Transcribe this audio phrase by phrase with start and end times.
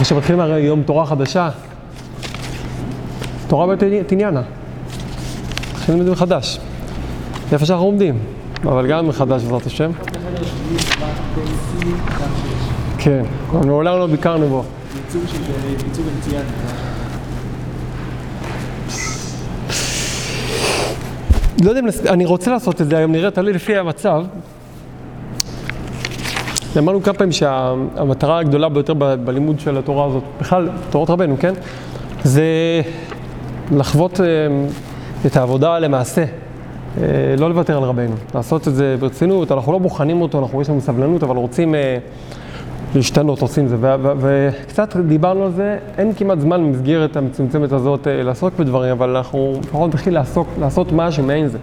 [0.00, 1.50] כשמתחילים הרי יום תורה חדשה,
[3.46, 4.42] תורה בתניאנה,
[5.74, 6.58] מתחילים ללמוד מחדש,
[7.52, 8.18] איפה שאנחנו עומדים,
[8.62, 9.90] אבל גם מחדש בעזרת השם.
[12.98, 14.64] כן, אבל מעולם לא ביקרנו בו.
[21.64, 24.24] לא יודע אם אני רוצה לעשות את זה היום, נראה, תלוי לפי המצב.
[26.78, 31.54] אמרנו כמה פעמים שהמטרה הגדולה ביותר בלימוד של התורה הזאת, בכלל, תורות רבנו, כן?
[32.24, 32.42] זה
[33.72, 34.26] לחוות אה,
[35.26, 36.24] את העבודה למעשה,
[36.98, 37.04] אה,
[37.38, 40.80] לא לוותר על רבנו, לעשות את זה ברצינות, אנחנו לא בוחנים אותו, אנחנו יש לנו
[40.80, 41.98] סבלנות, אבל רוצים אה,
[42.94, 43.76] להשתנות, עושים זה.
[44.18, 49.94] וקצת דיברנו על זה, אין כמעט זמן במסגרת המצומצמת הזאת לעסוק בדברים, אבל אנחנו לפחות
[49.94, 51.58] נתחיל לעסוק, לעשות משהו מעין זה.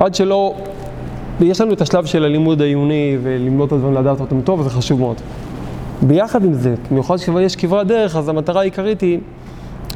[0.00, 0.54] עד שלא
[1.40, 5.00] ויש לנו את השלב של הלימוד העיוני וללמוד את הדברים, לדעת אותם טוב, וזה חשוב
[5.00, 5.16] מאוד.
[6.02, 9.18] ביחד עם זה, במיוחד כשכבר יש כברת דרך, אז המטרה העיקרית היא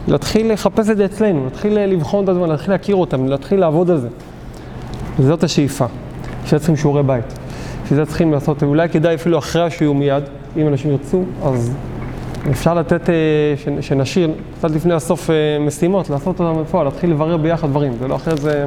[0.09, 3.99] להתחיל לחפש את זה אצלנו, להתחיל לבחון את הדברים, להתחיל להכיר אותם, להתחיל לעבוד על
[3.99, 4.09] זה.
[5.19, 5.87] וזאת השאיפה.
[6.45, 7.25] בשביל זה צריכים שיעורי בית.
[7.85, 10.23] בשביל זה צריכים לעשות, אולי כדאי אפילו אחרי השיעור מיד,
[10.57, 11.73] אם אנשים ירצו, אז
[12.51, 13.15] אפשר לתת, אה,
[13.81, 18.17] שנשאיר, קצת לפני הסוף אה, משימות, לעשות אותם בפועל, להתחיל לברר ביחד דברים, זה לא
[18.17, 18.65] אחרי זה...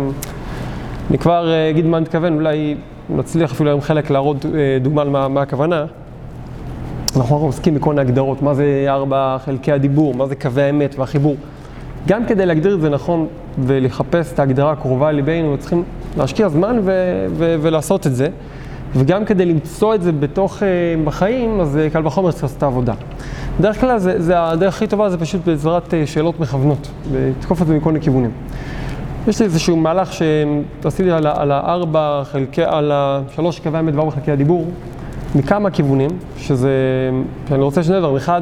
[1.09, 2.75] אני כבר אה, אגיד מה אני מתכוון, אולי
[3.09, 4.50] נצליח אפילו היום חלק להראות אה,
[4.81, 5.86] דוגמה מה, מה הכוונה.
[7.16, 11.36] אנחנו עוסקים בכל מיני הגדרות, מה זה ארבע חלקי הדיבור, מה זה קווי האמת והחיבור.
[12.08, 13.28] גם כדי להגדיר את זה נכון
[13.59, 15.83] ולחפש את ההגדרה הקרובה לליבנו, צריכים
[16.17, 18.28] להשקיע זמן ו- ו- ולעשות את זה.
[18.95, 20.67] וגם כדי למצוא את זה בתוך, אה,
[21.03, 22.94] בחיים, אז אה, קל וחומר צריך לעשות את העבודה.
[23.59, 27.67] בדרך כלל זה, זה הדרך הכי טובה זה פשוט בעזרת אה, שאלות מכוונות, לתקוף את
[27.67, 28.31] זה מכל מיני כיוונים.
[29.28, 34.32] יש לי איזשהו מהלך שעשיתי על, על הארבע חלקי, על השלוש קווי האמת וארבע חלקי
[34.32, 34.66] הדיבור,
[35.36, 36.72] מכמה כיוונים, שזה,
[37.50, 38.42] שאני רוצה שני דברים, אחד,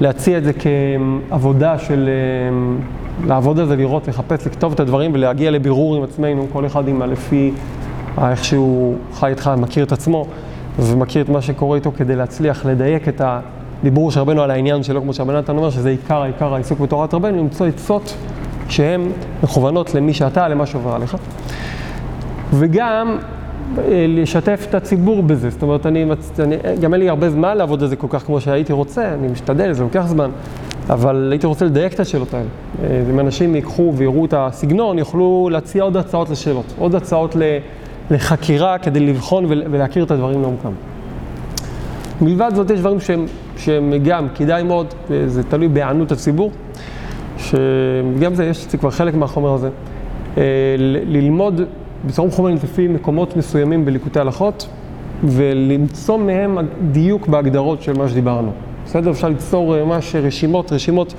[0.00, 5.50] להציע את זה כעבודה של, אה, לעבוד על זה, לראות, לחפש, לכתוב את הדברים ולהגיע
[5.50, 7.52] לבירור עם עצמנו, כל אחד עם לפי
[8.16, 10.26] ה- איך שהוא חי איתך, מכיר את עצמו
[10.78, 15.02] ומכיר את מה שקורה איתו כדי להצליח לדייק את הדיבור של רבנו על העניין שלו,
[15.02, 18.16] כמו שהבן נתן אומר, שזה עיקר העיקר העיסוק בתורת רבנו, למצוא עצות
[18.72, 19.08] שהן
[19.42, 21.16] מכוונות למי שאתה, למה שעובר עליך.
[22.52, 23.16] וגם
[23.78, 26.04] אה, לשתף את הציבור בזה, זאת אומרת, אני,
[26.38, 29.28] אני, גם אין לי הרבה זמן לעבוד על זה כל כך כמו שהייתי רוצה, אני
[29.28, 30.30] משתדל, זה לוקח זמן,
[30.90, 32.46] אבל הייתי רוצה לדייק את השאלות האלה.
[32.84, 37.36] אה, אם אנשים ייקחו ויראו את הסגנון, יוכלו להציע עוד הצעות לשאלות, עוד הצעות
[38.10, 40.72] לחקירה כדי לבחון ול- ולהכיר את הדברים לעומקם.
[42.20, 44.86] מלבד זאת, יש דברים שהם, שהם גם כדאי מאוד,
[45.26, 46.50] זה תלוי בהיענות הציבור,
[47.38, 49.68] שגם זה, יש אצלי כבר חלק מהחומר הזה.
[50.38, 50.42] אה,
[51.06, 51.60] ללמוד
[52.06, 54.68] בצורה מכוונת לפי מקומות מסוימים בליקוטי הלכות,
[55.24, 56.58] ולמצוא מהם
[56.92, 58.52] דיוק בהגדרות של מה שדיברנו.
[58.84, 59.10] בסדר?
[59.10, 61.14] אפשר ליצור אה, ממש רשימות, רשימות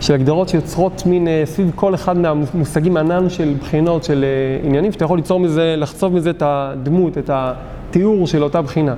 [0.00, 4.24] של הגדרות שיוצרות מין אה, סביב כל אחד מהמושגים ענן של בחינות, של
[4.62, 8.94] עניינים, שאתה יכול ליצור מזה, לחצוב מזה את הדמות, את התיאור של אותה בחינה.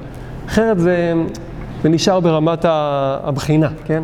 [0.47, 1.13] אחרת זה,
[1.83, 4.03] זה נשאר ברמת הבחינה, כן?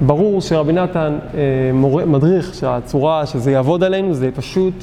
[0.00, 1.40] ברור שרבי נתן אה,
[1.72, 4.74] מורה, מדריך שהצורה שזה יעבוד עלינו זה פשוט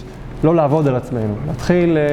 [0.43, 2.03] לא לעבוד על עצמנו, להתחיל אה,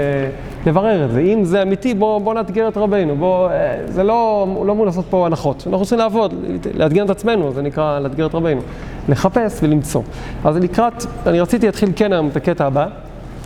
[0.67, 1.21] לברר את זה.
[1.21, 5.05] אם זה אמיתי, בוא, בוא נאתגר את רבנו, בוא, אה, זה לא, לא אמור לעשות
[5.11, 5.63] פה הנחות.
[5.67, 6.35] אנחנו רוצים לעבוד,
[6.75, 8.61] לאתגר את עצמנו, זה נקרא לאתגר את רבנו.
[9.09, 10.03] לחפש ולמצוא.
[10.45, 12.87] אז לקראת, אני רציתי להתחיל כן היום את הקטע הבא,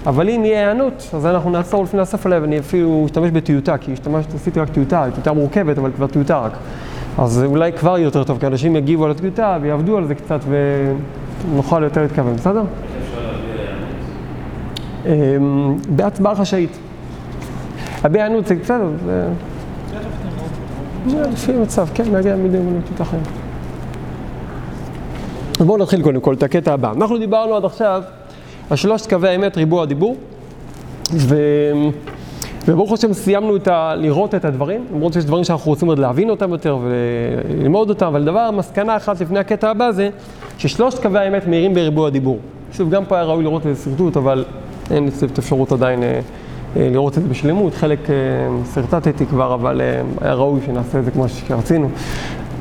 [0.07, 3.93] אבל אם יהיה היענות, אז אנחנו נעצור לפני הסוף עליה, ואני אפילו אשתמש בטיוטה, כי
[3.93, 6.53] השתמשתי, עשיתי רק טיוטה, טיוטה מורכבת, אבל כבר טיוטה רק.
[7.19, 10.41] אז אולי כבר יהיה יותר טוב, כי אנשים יגיבו על הטיוטה ויעבדו על זה קצת
[10.49, 12.63] ונוכל יותר להתכוון, בסדר?
[15.07, 16.79] אמ, בהצבעה חשאית.
[18.05, 19.29] להביע היענות זה בסדר, זה...
[21.07, 23.29] לפי מצב, כן, נגיע מדי מילותית אחרת.
[25.61, 26.93] אז בואו נתחיל קודם כל את הקטע הבא.
[26.93, 28.03] אנחנו דיברנו עד עכשיו
[28.71, 30.17] על שלושת קווי האמת, ריבוע הדיבור,
[31.15, 31.37] ו...
[32.69, 33.95] וברוך השם סיימנו את ה...
[33.97, 38.25] לראות את הדברים, למרות שיש דברים שאנחנו רוצים עוד להבין אותם יותר וללמוד אותם, אבל
[38.25, 40.11] דבר, מסקנה אחת לפני הקטע הבא זה
[40.59, 42.39] ששלושת קווי האמת מהירים בריבוע הדיבור.
[42.73, 44.45] שוב, גם פה היה ראוי לראות איזה שרטוט, אבל
[44.91, 46.21] אין לי את האפשרות עדיין אה,
[46.77, 48.15] אה, לראות את זה בשלמות, חלק אה,
[48.75, 51.89] שרטטתי כבר, אבל אה, היה ראוי שנעשה את זה כמו שרצינו,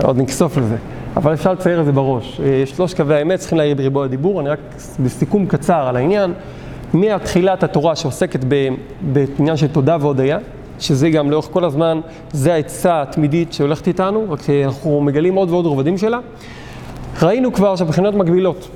[0.03, 0.75] עוד נכסוף לזה.
[1.15, 2.41] אבל אפשר לצייר את זה בראש.
[2.43, 4.59] אה, שלושת קווי האמת צריכים להעיר בריבוע הדיבור, אני רק
[4.99, 6.33] בסיכום קצר על העניין.
[6.93, 8.39] מתחילת התורה שעוסקת
[9.01, 10.37] בעניין של תודה והודיה,
[10.79, 11.99] שזה גם לאורך כל הזמן,
[12.31, 16.19] זה העצה התמידית שהולכת איתנו, רק שאנחנו מגלים עוד ועוד רבדים שלה.
[17.21, 18.67] ראינו כבר שהבחינות מגבילות.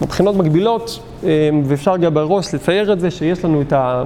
[0.00, 4.02] הבחינות מגבילות, אה, ואפשר גם בראש לצייר את זה, שיש לנו את ה...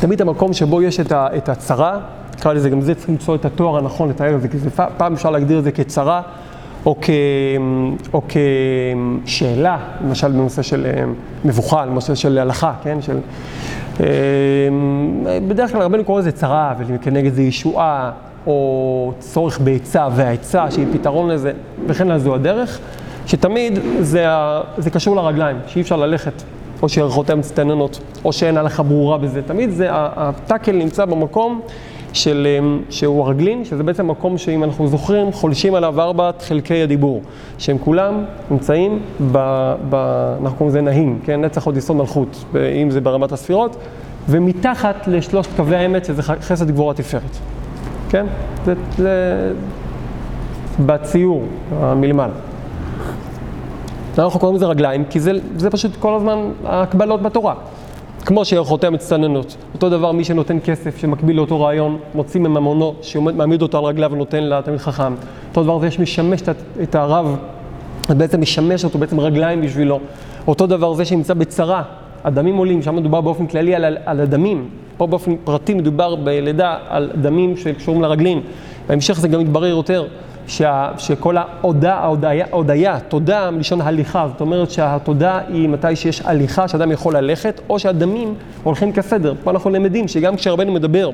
[0.00, 1.98] תמיד המקום שבו יש את, ה, את הצרה,
[2.38, 5.12] נקרא לזה, גם זה צריך למצוא את התואר הנכון לתאר את זה, כי זה פעם
[5.12, 6.22] אפשר להגדיר את זה כצרה,
[6.86, 7.10] או, כ,
[8.14, 8.22] או
[9.24, 11.04] כשאלה, למשל בנושא של אה,
[11.44, 13.02] מבוכה, בנושא של הלכה, כן?
[13.02, 13.18] של,
[14.00, 14.06] אה,
[15.48, 18.10] בדרך כלל רבנו קורא לזה צרה, וכנגד זה ישועה,
[18.46, 21.52] או צורך בעצה והעצה שהיא פתרון לזה,
[21.86, 22.78] וכן על זו הדרך,
[23.26, 24.26] שתמיד זה,
[24.78, 26.42] זה קשור לרגליים, שאי אפשר ללכת,
[26.82, 31.60] או שירכותיהן מצטננות, או שאין הלכה ברורה בזה, תמיד זה, הטאקל נמצא במקום
[32.12, 37.22] של, אמ, שהוא הרגלין, שזה בעצם מקום שאם אנחנו זוכרים, חולשים עליו ארבעת חלקי הדיבור,
[37.58, 39.00] שהם כולם נמצאים,
[39.32, 39.38] ב,
[39.90, 39.94] ב,
[40.42, 41.40] אנחנו קוראים לזה נהים, כן?
[41.40, 42.44] נצח עוד יסוד מלכות,
[42.82, 43.76] אם זה ברמת הספירות,
[44.28, 47.36] ומתחת לשלושת קווי האמת, שזה חסד גבורה תפארת.
[48.08, 48.26] כן?
[48.64, 49.52] זה, זה
[50.86, 51.44] בציור
[51.96, 52.32] מלמעלה.
[54.18, 57.54] אנחנו קוראים לזה רגליים, כי זה, זה פשוט כל הזמן ההקבלות בתורה.
[58.26, 59.56] כמו שיכולותיה מצטננות.
[59.74, 64.44] אותו דבר מי שנותן כסף, שמקביל לאותו רעיון, מוציא מממונו, שמעמיד אותו על רגליו ונותן
[64.44, 65.14] לתלמיד חכם.
[65.48, 66.40] אותו דבר זה שמשמש
[66.82, 67.36] את הרב,
[68.08, 70.00] בעצם משמש אותו בעצם רגליים בשבילו.
[70.48, 71.82] אותו דבר זה שנמצא בצרה,
[72.24, 74.68] הדמים עולים, שם מדובר באופן כללי על, על הדמים.
[74.96, 78.40] פה באופן פרטי מדובר בלידה על דמים שקשורים לרגלים.
[78.88, 80.06] בהמשך זה גם מתברר יותר.
[80.46, 86.68] שה, שכל ההודעה, ההודעה, ההודעה, תודה מלשון הליכה, זאת אומרת שהתודה היא מתי שיש הליכה
[86.68, 89.34] שאדם יכול ללכת, או שהדמים הולכים כסדר.
[89.44, 91.10] פה אנחנו למדים שגם כשרבנו מדבר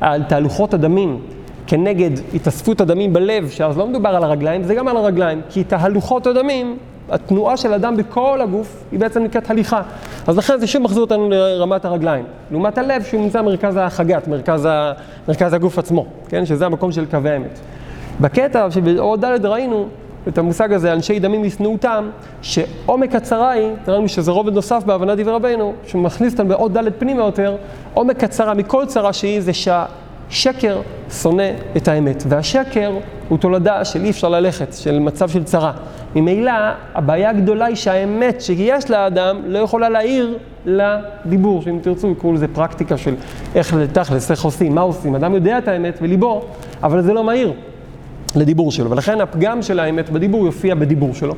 [0.00, 1.20] על תהלוכות הדמים
[1.66, 6.26] כנגד התאספות הדמים בלב, שאז לא מדובר על הרגליים, זה גם על הרגליים, כי תהלוכות
[6.26, 6.76] הדמים,
[7.08, 9.82] התנועה של אדם בכל הגוף היא בעצם נקראת הליכה.
[10.26, 12.24] אז לכן זה שוב מחזיר אותנו לרמת הרגליים.
[12.50, 14.92] לעומת הלב שהוא נמצא במרכז החגת, מרכז, ה,
[15.28, 16.46] מרכז הגוף עצמו, כן?
[16.46, 17.58] שזה המקום של קווי האמת.
[18.20, 19.88] בקטע שבעוד ד' ראינו
[20.28, 22.10] את המושג הזה, אנשי דמים ישנאותם,
[22.42, 27.22] שעומק הצרה היא, ראינו שזה רובד נוסף בהבנת דברי רבינו, שמכניס אותנו בעוד ד' פנימה
[27.22, 27.56] יותר,
[27.94, 30.80] עומק הצרה מכל צרה שהיא זה שהשקר
[31.10, 32.92] שונא את האמת, והשקר
[33.28, 35.72] הוא תולדה של אי אפשר ללכת, של מצב של צרה.
[36.14, 36.52] ממילא,
[36.94, 42.96] הבעיה הגדולה היא שהאמת שיש לאדם לא יכולה להעיר לדיבור, שאם תרצו יקראו לזה פרקטיקה
[42.96, 43.14] של
[43.54, 45.14] איך לתכלס, איך עושים, מה עושים.
[45.14, 46.44] אדם יודע את האמת בליבו,
[46.82, 47.52] אבל זה לא מהיר.
[48.34, 51.34] לדיבור שלו, ולכן הפגם של האמת בדיבור יופיע בדיבור שלו.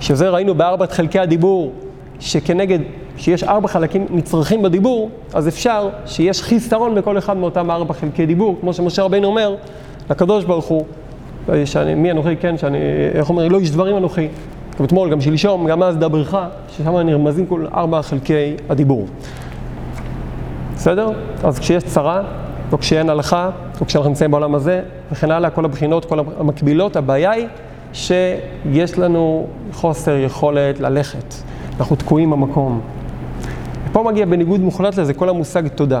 [0.00, 1.72] שזה ראינו בארבעת חלקי הדיבור,
[2.20, 2.78] שכנגד,
[3.16, 8.56] שיש ארבע חלקים נצרכים בדיבור, אז אפשר שיש חיסרון בכל אחד מאותם ארבע חלקי דיבור,
[8.60, 9.54] כמו שמשה רבינו אומר
[10.10, 10.84] לקדוש ברוך הוא,
[11.64, 12.78] שאני, מי אנוכי, כן, שאני,
[13.14, 14.28] איך אומר, לא איש דברים אנוכי,
[14.78, 16.36] גם אתמול, גם שלשום, גם אז דברך,
[16.68, 19.06] ששם נרמזים כל ארבע חלקי הדיבור.
[20.74, 21.10] בסדר?
[21.44, 22.22] אז כשיש צרה,
[22.72, 24.82] או כשאין הלכה, או כשאנחנו נמצאים בעולם הזה,
[25.12, 27.46] וכן הלאה, כל הבחינות, כל המקבילות, הבעיה היא
[27.92, 31.34] שיש לנו חוסר יכולת ללכת.
[31.80, 32.80] אנחנו תקועים במקום.
[33.90, 36.00] ופה מגיע בניגוד מוחלט לזה כל המושג תודה.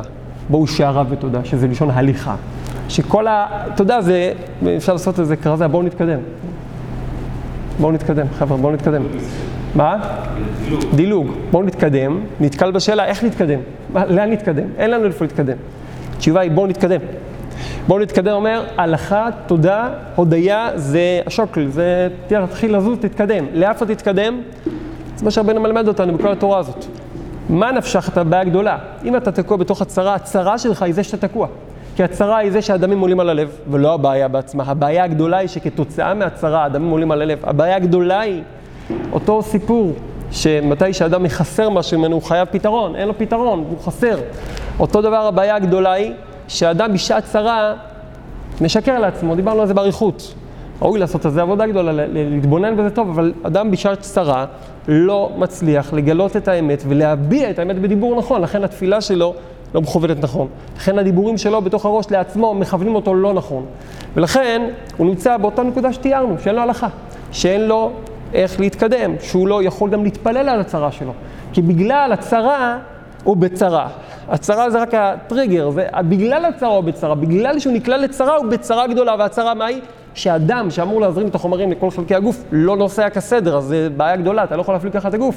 [0.50, 2.36] בואו שעריו ותודה, שזה לשון הליכה.
[2.88, 3.46] שכל ה...
[3.76, 4.32] תודה זה,
[4.76, 6.18] אפשר לעשות איזה כרזה, בואו נתקדם.
[7.80, 9.02] בואו נתקדם, חבר'ה, בואו נתקדם.
[9.74, 9.96] מה?
[10.64, 10.80] דילוג.
[10.94, 11.26] דילוג.
[11.50, 13.60] בואו נתקדם, נתקל בשאלה איך נתקדם.
[13.94, 14.66] לאן נתקדם?
[14.78, 15.56] אין לנו איפה להתקדם.
[16.16, 17.00] התשובה היא בואו נתקדם.
[17.86, 23.46] בואו נתקדם, אומר, הלכה, תודה, הודיה, זה השוקל, זה תתחיל לזוז, תתקדם.
[23.52, 24.40] לאיפה תתקדם?
[25.16, 26.84] זה מה שהרבנו מלמד אותנו בכל התורה הזאת.
[27.48, 28.78] מה נפשך את הבעיה הגדולה?
[29.04, 31.46] אם אתה תקוע בתוך הצרה, הצרה שלך היא זה שאתה תקוע.
[31.96, 34.64] כי הצרה היא זה שהדמים עולים על הלב, ולא הבעיה בעצמה.
[34.66, 37.38] הבעיה הגדולה היא שכתוצאה מהצרה הדמים עולים על הלב.
[37.42, 38.42] הבעיה הגדולה היא
[39.12, 39.92] אותו סיפור
[40.30, 44.18] שמתי שאדם מחסר משהו ממנו הוא חייב פתרון, אין לו פתרון, הוא חסר.
[44.80, 46.12] אותו דבר הבעיה הגדולה היא
[46.48, 47.74] שאדם בשעת צרה
[48.60, 50.34] משקר לעצמו, דיברנו על זה באריכות.
[50.82, 54.44] ראוי לעשות על זה עבודה גדולה, להתבונן בזה טוב, אבל אדם בשעת צרה
[54.88, 59.34] לא מצליח לגלות את האמת ולהביע את האמת בדיבור נכון, לכן התפילה שלו
[59.74, 60.48] לא מכוונת נכון.
[60.76, 63.66] לכן הדיבורים שלו בתוך הראש לעצמו מכוונים אותו לא נכון.
[64.14, 64.62] ולכן
[64.96, 66.88] הוא נמצא באותה נקודה שתיארנו, שאין לו הלכה,
[67.32, 67.90] שאין לו
[68.34, 71.12] איך להתקדם, שהוא לא יכול גם להתפלל על הצרה שלו.
[71.52, 72.78] כי בגלל הצרה
[73.24, 73.88] הוא בצרה.
[74.28, 78.86] הצרה זה רק הטריגר, זה בגלל הצרה הוא בצרה, בגלל שהוא נקלע לצרה הוא בצרה
[78.86, 79.80] גדולה, והצרה מה היא?
[80.14, 84.44] שאדם שאמור להזרים את החומרים לכל חלקי הגוף לא נוסע כסדר, אז זה בעיה גדולה,
[84.44, 85.36] אתה לא יכול להפליג ככה את הגוף.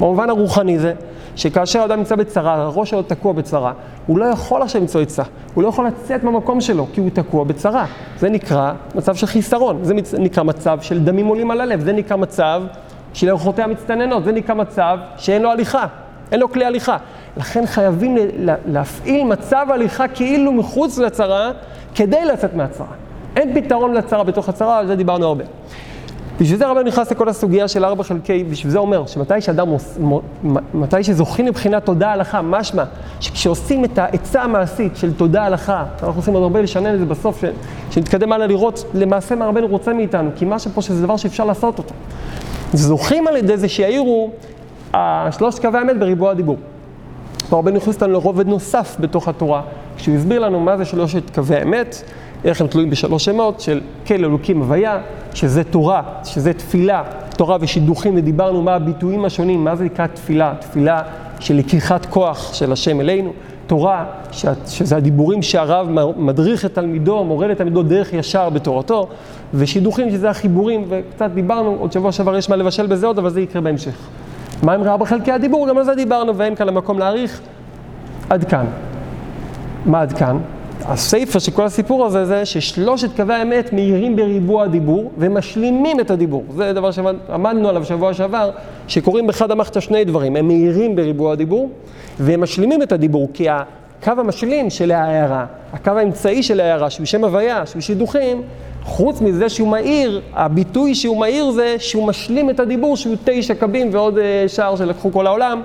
[0.00, 0.94] במובן הרוחני זה,
[1.36, 3.72] שכאשר אדם נמצא בצרה, הראש שלו תקוע בצרה,
[4.06, 5.22] הוא לא יכול עכשיו למצוא עצה,
[5.54, 7.86] הוא לא יכול לצאת מהמקום שלו, כי הוא תקוע בצרה.
[8.18, 12.16] זה נקרא מצב של חיסרון, זה נקרא מצב של דמים עולים על הלב, זה נקרא
[12.16, 12.62] מצב
[13.12, 15.86] של אורחותיה מצטננות, זה נקרא מצב שאין לו הליכה,
[16.32, 16.96] אין לו כלי הליכה.
[17.36, 18.16] לכן חייבים
[18.66, 21.50] להפעיל מצב הליכה כאילו מחוץ לצרה,
[21.94, 22.86] כדי לצאת מהצרה.
[23.36, 25.44] אין פתרון לצרה בתוך הצרה, על זה דיברנו הרבה.
[26.40, 29.98] בשביל זה רבנו נכנס לכל הסוגיה של ארבע חלקי, בשביל זה אומר שמתי שאדם, עוש-
[30.44, 32.84] מ- מתי שזוכים לבחינת תודה הלכה, משמע
[33.20, 37.40] שכשעושים את העצה המעשית של תודה הלכה, אנחנו עושים עוד הרבה לשנן את זה בסוף,
[37.40, 37.44] ש-
[37.94, 41.78] שנתקדם הלאה לראות למעשה מה רבנו רוצה מאיתנו, כי מה שפה שזה דבר שאפשר לעשות
[41.78, 41.94] אותו.
[42.72, 44.30] זוכים על ידי זה שיאירו
[45.30, 46.56] שלושת קווי האמת בריבוע הדיבור.
[47.52, 49.62] רבנו הכניס אותנו לרובד נוסף בתוך התורה,
[49.96, 52.02] כשהוא הסביר לנו מה זה שלושת קווי האמת,
[52.44, 54.98] איך הם תלויים בשלוש שמות של כל אלוקים הוויה,
[55.34, 57.02] שזה תורה, שזה תפילה,
[57.36, 61.02] תורה ושידוכים, ודיברנו מה הביטויים השונים, מה זה נקרא תפילה, תפילה
[61.40, 63.32] של לקיחת כוח של השם אלינו,
[63.66, 69.08] תורה, ש- שזה הדיבורים שהרב מדריך את תלמידו, מורה לתלמידו דרך ישר בתורתו,
[69.54, 73.40] ושידוכים שזה החיבורים, וקצת דיברנו, עוד שבוע שעבר יש מה לבשל בזה עוד, אבל זה
[73.40, 73.96] יקרה בהמשך.
[74.62, 75.68] מה עם ארבע חלקי הדיבור?
[75.68, 77.40] גם על זה דיברנו, ואין כאן המקום להאריך.
[78.30, 78.66] עד כאן.
[79.86, 80.38] מה עד כאן?
[80.84, 86.44] הסיפא של כל הסיפור הזה זה ששלושת קווי האמת מאירים בריבוע הדיבור ומשלימים את הדיבור.
[86.56, 88.50] זה דבר שעמדנו עליו שבוע שעבר,
[88.88, 90.36] שקוראים בחד המחתא שני דברים.
[90.36, 91.70] הם מאירים בריבוע הדיבור
[92.20, 97.24] והם משלימים את הדיבור, כי הקו המשלים של ההערה, הקו האמצעי של ההערה, שהוא שם
[97.24, 98.42] הוויה, שהוא שידוכים,
[98.88, 103.88] חוץ מזה שהוא מאיר, הביטוי שהוא מאיר זה שהוא משלים את הדיבור, שהוא תשע קבים
[103.92, 105.62] ועוד אה, שער שלקחו כל העולם,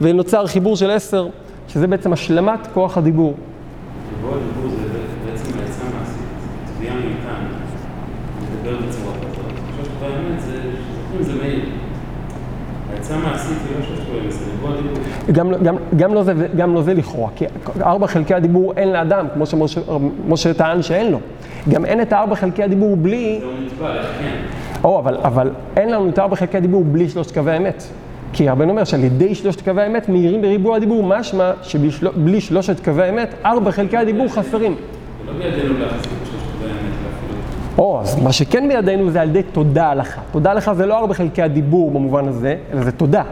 [0.00, 1.28] ונוצר חיבור של עשר,
[1.68, 3.34] שזה בעצם השלמת כוח הדיבור.
[3.34, 4.88] זה
[5.26, 6.22] בעצם מעשית,
[6.76, 6.96] תביעה
[8.88, 9.12] בצורה
[9.58, 9.72] זה, מאיר.
[9.80, 10.60] העצה מעשית היא לא שלושת רבעי האמת, זה
[11.18, 12.91] ריבוע הדיבור.
[15.32, 15.52] גם,
[15.96, 17.44] גם, לא זה, גם לא זה לכאורה, כי
[17.80, 19.80] ארבע חלקי הדיבור אין לאדם, כמו שמשה
[20.28, 21.18] משה טען שאין לו.
[21.68, 24.36] גם אין את הארבע חלקי הדיבור בלי, זה הוא נתבע, איך כן?
[24.84, 27.84] או, אבל, אין לנו את הארבע חלקי הדיבור בלי שלושת קווי האמת.
[28.32, 33.02] כי הרבן אומר שעל ידי שלושת קווי האמת מאירים בריבוע הדיבור, משמע שבלי שלושת קווי
[33.02, 34.74] האמת, ארבע חלקי הדיבור חסרים.
[34.74, 37.61] זה לא בידינו להחזיק את שלושת רבעי האמת להפעיל אותו.
[37.78, 40.20] או, אז מה שכן בידינו זה על ידי תודה הלכה.
[40.32, 43.22] תודה הלכה זה לא ארבע חלקי הדיבור במובן הזה, אלא זה תודה.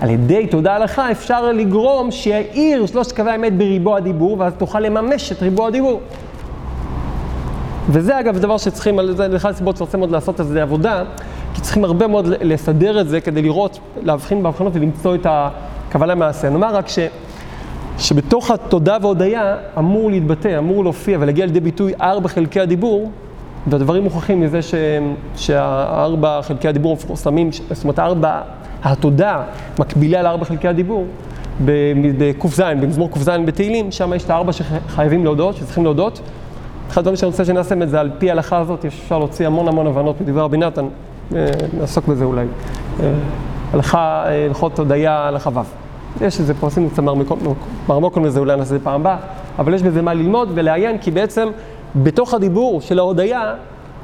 [0.00, 5.32] על ידי תודה הלכה אפשר לגרום שיאיר שלושת קווי האמת בריבוע הדיבור, ואז תוכל לממש
[5.32, 6.00] את ריבוע הדיבור.
[7.88, 11.02] וזה אגב דבר שצריכים, על זה אחד הסיבות שרוצים עוד לעשות איזה עבודה,
[11.54, 16.50] כי צריכים הרבה מאוד לסדר את זה כדי לראות, להבחין בהבחנות ולמצוא את הכוונה מעשה.
[16.50, 16.98] נאמר רק ש...
[17.98, 23.10] שבתוך התודה והודיה אמור להתבטא, אמור להופיע ולהגיע לידי ביטוי ארבע חלקי הדיבור,
[23.66, 24.74] והדברים מוכרחים מזה ש...
[25.36, 28.40] שהארבע חלקי הדיבור מפורסמים, זאת אומרת ארבע,
[28.82, 29.42] התודה
[29.78, 31.06] מקבילה לארבע חלקי הדיבור,
[31.64, 36.20] בק"ז, במזמור ק"ז בתהילים, שם יש את הארבע שחייבים להודות, שצריכים להודות.
[36.90, 39.86] אחד הדברים שאני רוצה שנעשה את זה על פי ההלכה הזאת, אפשר להוציא המון המון
[39.86, 40.84] הבנות מדברי רבי נתן,
[41.34, 41.46] אה,
[41.78, 42.46] נעסוק בזה אולי.
[43.00, 43.12] אה,
[43.72, 45.60] הלכה, אה, הלכות הודיה, הלכה ו'.
[46.20, 47.02] יש איזה פה, עשינו קצת
[47.88, 49.16] מרמוקון לזה, אולי נעשה את זה פעם הבאה,
[49.58, 51.48] אבל יש בזה מה ללמוד ולעיין, כי בעצם
[51.96, 53.54] בתוך הדיבור של ההודיה,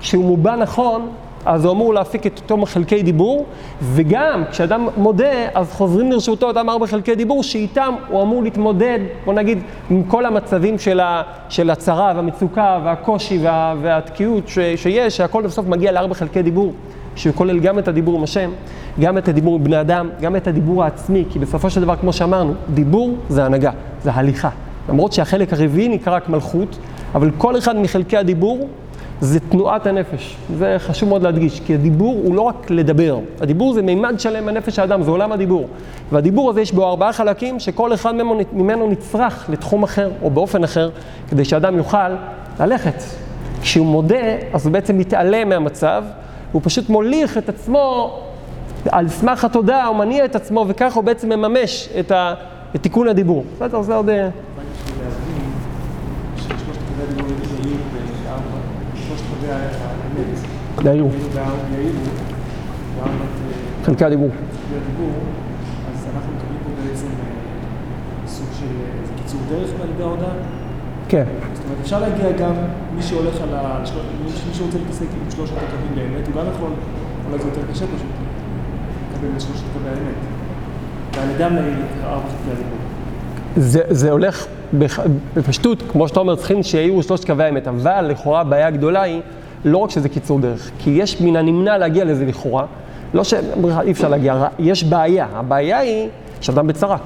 [0.01, 1.09] כשהוא מובע נכון,
[1.47, 3.47] אז הוא אמור להפיק את אותם חלקי דיבור,
[3.83, 9.35] וגם כשאדם מודה, אז חוזרים לרשותו אותם ארבע חלקי דיבור, שאיתם הוא אמור להתמודד, בוא
[9.35, 9.59] נגיד,
[9.91, 15.67] עם כל המצבים של, ה, של הצרה והמצוקה והקושי וה, והתקיעות ש, שיש, שהכל בסוף
[15.67, 16.73] מגיע לארבע חלקי דיבור,
[17.17, 18.51] שכולל גם את הדיבור עם השם,
[19.01, 22.13] גם את הדיבור עם בני אדם, גם את הדיבור העצמי, כי בסופו של דבר, כמו
[22.13, 23.71] שאמרנו, דיבור זה הנהגה,
[24.03, 24.51] זה הליכה.
[24.89, 26.79] למרות שהחלק הרביעי נקרא רק מלכות,
[27.17, 28.69] אבל כל אחד מחלקי הדיבור
[29.21, 30.37] זה תנועת הנפש.
[30.57, 33.19] זה חשוב מאוד להדגיש, כי הדיבור הוא לא רק לדבר.
[33.41, 35.69] הדיבור זה מימד שלם בנפש האדם, זה עולם הדיבור.
[36.13, 38.15] והדיבור הזה יש בו ארבעה חלקים, שכל אחד
[38.53, 40.91] ממנו נצרך לתחום אחר או באופן אחר,
[41.31, 42.11] כדי שאדם יוכל
[42.61, 43.03] ללכת.
[43.63, 46.05] כשהוא מודה, אז הוא בעצם מתעלם מהמצב,
[46.53, 48.19] הוא פשוט מוליך את עצמו
[48.89, 52.35] על סמך התודעה, הוא מניע את עצמו, וככה הוא בעצם מממש את, ה,
[52.75, 53.45] את תיקון הדיבור.
[53.57, 54.09] בסדר, זה עוד...
[60.85, 61.09] יאירו,
[62.97, 63.29] בארבעת
[63.85, 64.31] חלקי הדיבור.
[65.95, 67.07] אז אנחנו מקבלים פה בעצם
[68.27, 68.67] סוג של
[69.17, 70.31] קיצור דרך על ידי ההודעה.
[71.09, 71.25] כן.
[71.55, 72.53] זאת אומרת, אפשר להגיע גם,
[72.97, 73.83] מי שהולך על ה...
[74.25, 76.71] מי שרוצה להתעסק עם שלושת הקווים באמת, הוא גם יכול,
[77.27, 78.11] אולי זה יותר קשה פשוט,
[79.13, 80.37] לקבל את שלושת קווי האמת.
[81.17, 81.57] ועל ידם
[82.05, 82.79] ארבע חלקי הדיבור.
[83.91, 84.47] זה, הולך
[85.37, 89.21] בפשטות, כמו שאתה אומר, צריכים שיהיו שלושת קווי האמת, אבל לכאורה הבעיה הגדולה היא
[89.65, 92.65] לא רק שזה קיצור דרך, כי יש מן הנמנע להגיע לזה לכאורה,
[93.15, 96.09] לא שאי אפשר להגיע, יש בעיה, הבעיה היא
[96.41, 96.97] שאדם בצרה.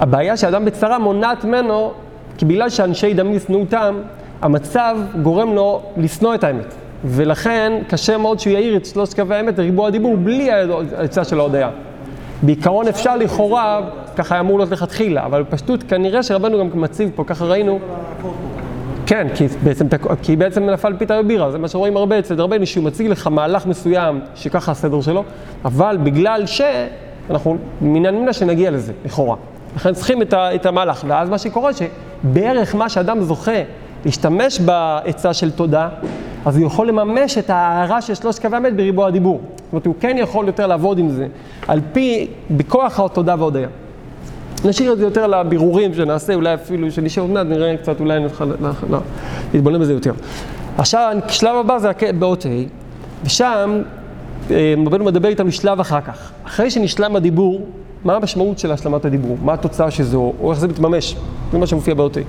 [0.00, 1.92] הבעיה שאדם בצרה מונעת ממנו,
[2.38, 3.94] כי בגלל שאנשי דמים ישנאו אותם,
[4.42, 6.74] המצב גורם לו לשנוא את האמת.
[7.04, 10.50] ולכן קשה מאוד שהוא יאיר את שלושת קווי האמת לריבוע הדיבור בלי
[10.96, 11.70] העצה של ההודיה.
[12.42, 13.80] בעיקרון אפשר לכאורה,
[14.16, 17.78] ככה היה אמור להיות לכתחילה, אבל בפשטות כנראה שרבנו גם מציב פה, ככה ראינו,
[19.06, 19.86] כן, כי בעצם,
[20.22, 23.66] כי בעצם נפל פיתה בבירה, זה מה שרואים הרבה אצל רבנו, שהוא מציג לך מהלך
[23.66, 25.24] מסוים, שככה הסדר שלו,
[25.64, 26.60] אבל בגלל ש...
[27.30, 29.36] אנחנו מן הנמנע שנגיע לזה, לכאורה.
[29.76, 33.62] לכן צריכים את, ה, את המהלך, ואז מה שקורה, שבערך מה שאדם זוכה
[34.04, 35.88] להשתמש בעצה של תודה,
[36.44, 39.40] אז הוא יכול לממש את ההערה של שלושת קווי המת בריבוע הדיבור.
[39.56, 41.26] זאת אומרת, הוא כן יכול יותר לעבוד עם זה,
[41.68, 43.68] על פי, בכוח התודה והודיה.
[44.64, 48.44] נשאיר את זה יותר לבירורים שנעשה, אולי אפילו שנשאר עוד מעט, נראה קצת, אולי נוכל
[49.54, 50.12] להתבונן בזה יותר.
[50.78, 52.48] עכשיו, השלב הבא זה באות ה',
[53.24, 53.82] ושם
[54.50, 56.30] אה, רבנו מדבר איתם משלב אחר כך.
[56.44, 57.66] אחרי שנשלם הדיבור,
[58.04, 59.36] מה המשמעות של השלמת הדיבור?
[59.42, 61.16] מה התוצאה של זה, או איך זה מתממש?
[61.52, 62.20] זה מה שמופיע באות ה'.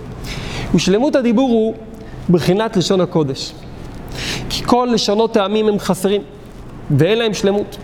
[0.76, 1.74] ושלמות הדיבור הוא
[2.30, 3.54] בחינת לשון הקודש.
[4.50, 6.22] כי כל לשונות טעמים הם חסרים,
[6.98, 7.78] ואין להם שלמות,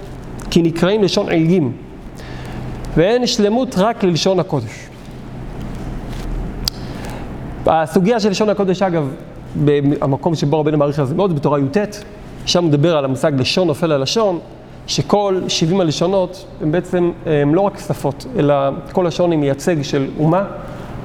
[0.49, 1.71] כי נקראים לשון עילגים.
[2.95, 4.89] ואין שלמות רק ללשון הקודש.
[7.65, 9.09] הסוגיה של לשון הקודש, אגב,
[9.65, 11.77] במקום שבו רבנו מעריך על זה מאוד, בתורה י"ט,
[12.45, 14.39] שם מדבר על המושג לשון נופל על לשון,
[14.87, 18.53] שכל 70 הלשונות הם בעצם, הם לא רק שפות, אלא
[18.91, 20.43] כל לשון היא מייצג של אומה,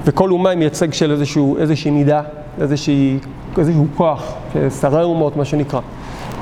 [0.05, 2.21] וכל אומה היא מייצג של איזשהו, איזושהי מידה,
[2.61, 3.17] איזושהי,
[3.57, 4.33] איזשהו כוח,
[4.81, 5.79] שרי אומות, מה שנקרא.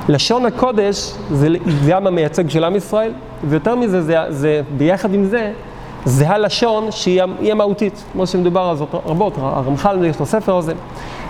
[0.08, 1.48] לשון הקודש זה
[1.88, 3.12] גם המייצג של עם ישראל,
[3.44, 5.52] ויותר מזה, זה, זה, ביחד עם זה,
[6.04, 10.72] זה הלשון שהיא המהותית, כמו שמדובר על זאת רבות, הרמח"ל יש לו ספר הזה,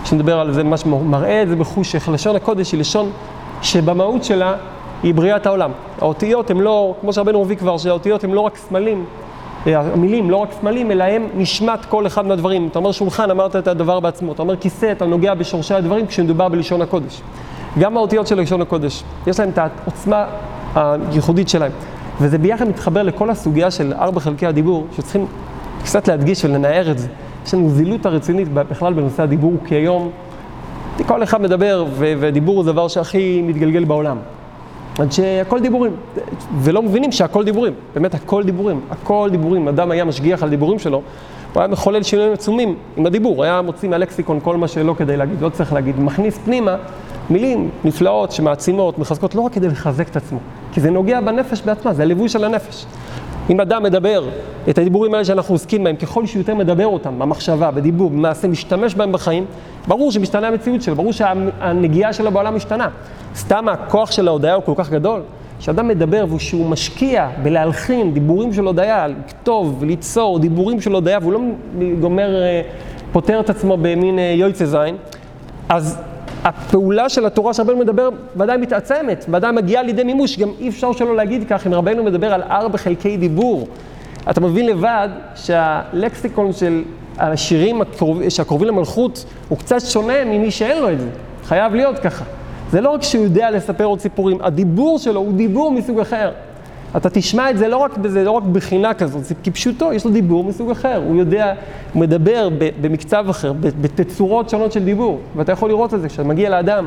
[0.04, 3.10] שמדבר על זה, ממש מראה את זה בחוש, איך לשון הקודש היא לשון
[3.62, 4.54] שבמהות שלה
[5.02, 5.70] היא בריאת העולם.
[6.00, 9.04] האותיות הן לא, כמו שהרבנו מביא כבר, שהאותיות הן לא רק סמלים,
[9.66, 12.68] אה, המילים לא רק סמלים, אלא הם נשמת כל אחד מהדברים.
[12.68, 14.32] אתה אומר שולחן, אמרת את הדבר בעצמו.
[14.32, 17.20] אתה אומר כיסא, אתה נוגע בשורשי הדברים כשמדובר בלשון הקודש.
[17.78, 20.24] גם האותיות של לשון הקודש, יש להם את העוצמה
[20.74, 21.72] הייחודית שלהם.
[22.20, 25.26] וזה ביחד מתחבר לכל הסוגיה של ארבע חלקי הדיבור, שצריכים
[25.82, 27.08] קצת להדגיש ולנער את זה.
[27.46, 30.10] יש לנו זילות הרצינית בכלל בנושא הדיבור, כי היום
[31.06, 34.16] כל אחד מדבר, ודיבור הוא דבר שהכי מתגלגל בעולם.
[34.98, 35.92] עד שהכל דיבורים,
[36.58, 39.68] ולא מבינים שהכל דיבורים, באמת הכל דיבורים, הכל דיבורים.
[39.68, 41.02] אדם היה משגיח על דיבורים שלו,
[41.58, 45.40] הוא היה מחולל שינויים עצומים עם הדיבור, היה מוציא מהלקסיקון כל מה שלא כדי להגיד,
[45.40, 46.76] לא צריך להגיד, מכניס פנימה
[47.30, 50.38] מילים נפלאות שמעצימות, מחזקות, לא רק כדי לחזק את עצמו,
[50.72, 52.86] כי זה נוגע בנפש בעצמה, זה הליווי של הנפש.
[53.50, 54.24] אם אדם מדבר
[54.68, 58.94] את הדיבורים האלה שאנחנו עוסקים בהם, ככל שהוא יותר מדבר אותם, במחשבה, בדיבור, במעשה, משתמש
[58.94, 59.44] בהם בחיים,
[59.88, 62.88] ברור שמשתנה המציאות שלו, ברור שהנגיעה שלו בעולם משתנה.
[63.36, 65.20] סתם הכוח של ההודיה הוא כל כך גדול,
[65.60, 71.40] שאדם מדבר ושהוא משקיע בלהלחין דיבורים של הודיה, לכתוב, ליצור דיבורים של הודיה, והוא לא
[72.00, 72.62] גומר, אה,
[73.12, 74.96] פותר את עצמו במין אה, יויצה זין,
[75.68, 75.98] אז
[76.44, 81.16] הפעולה של התורה שרבנו מדבר ודאי מתעצמת, ודאי מגיעה לידי מימוש, גם אי אפשר שלא
[81.16, 83.68] להגיד כך, אם רבנו מדבר על ארבע חלקי דיבור.
[84.30, 86.82] אתה מבין לבד שהלקסיקון של
[87.18, 91.08] השירים הקרוב, שהקרובים למלכות הוא קצת שונה ממי שאין לו את זה,
[91.44, 92.24] חייב להיות ככה.
[92.70, 96.30] זה לא רק שהוא יודע לספר עוד סיפורים, הדיבור שלו הוא דיבור מסוג אחר.
[96.96, 100.10] אתה תשמע את זה לא רק בזה, לא רק בחינה כזאת, זה כפשוטו, יש לו
[100.10, 101.54] דיבור מסוג אחר, הוא יודע,
[101.92, 102.48] הוא מדבר
[102.80, 106.86] במקצב אחר, בתצורות שונות של דיבור, ואתה יכול לראות את זה כשאתה מגיע לאדם,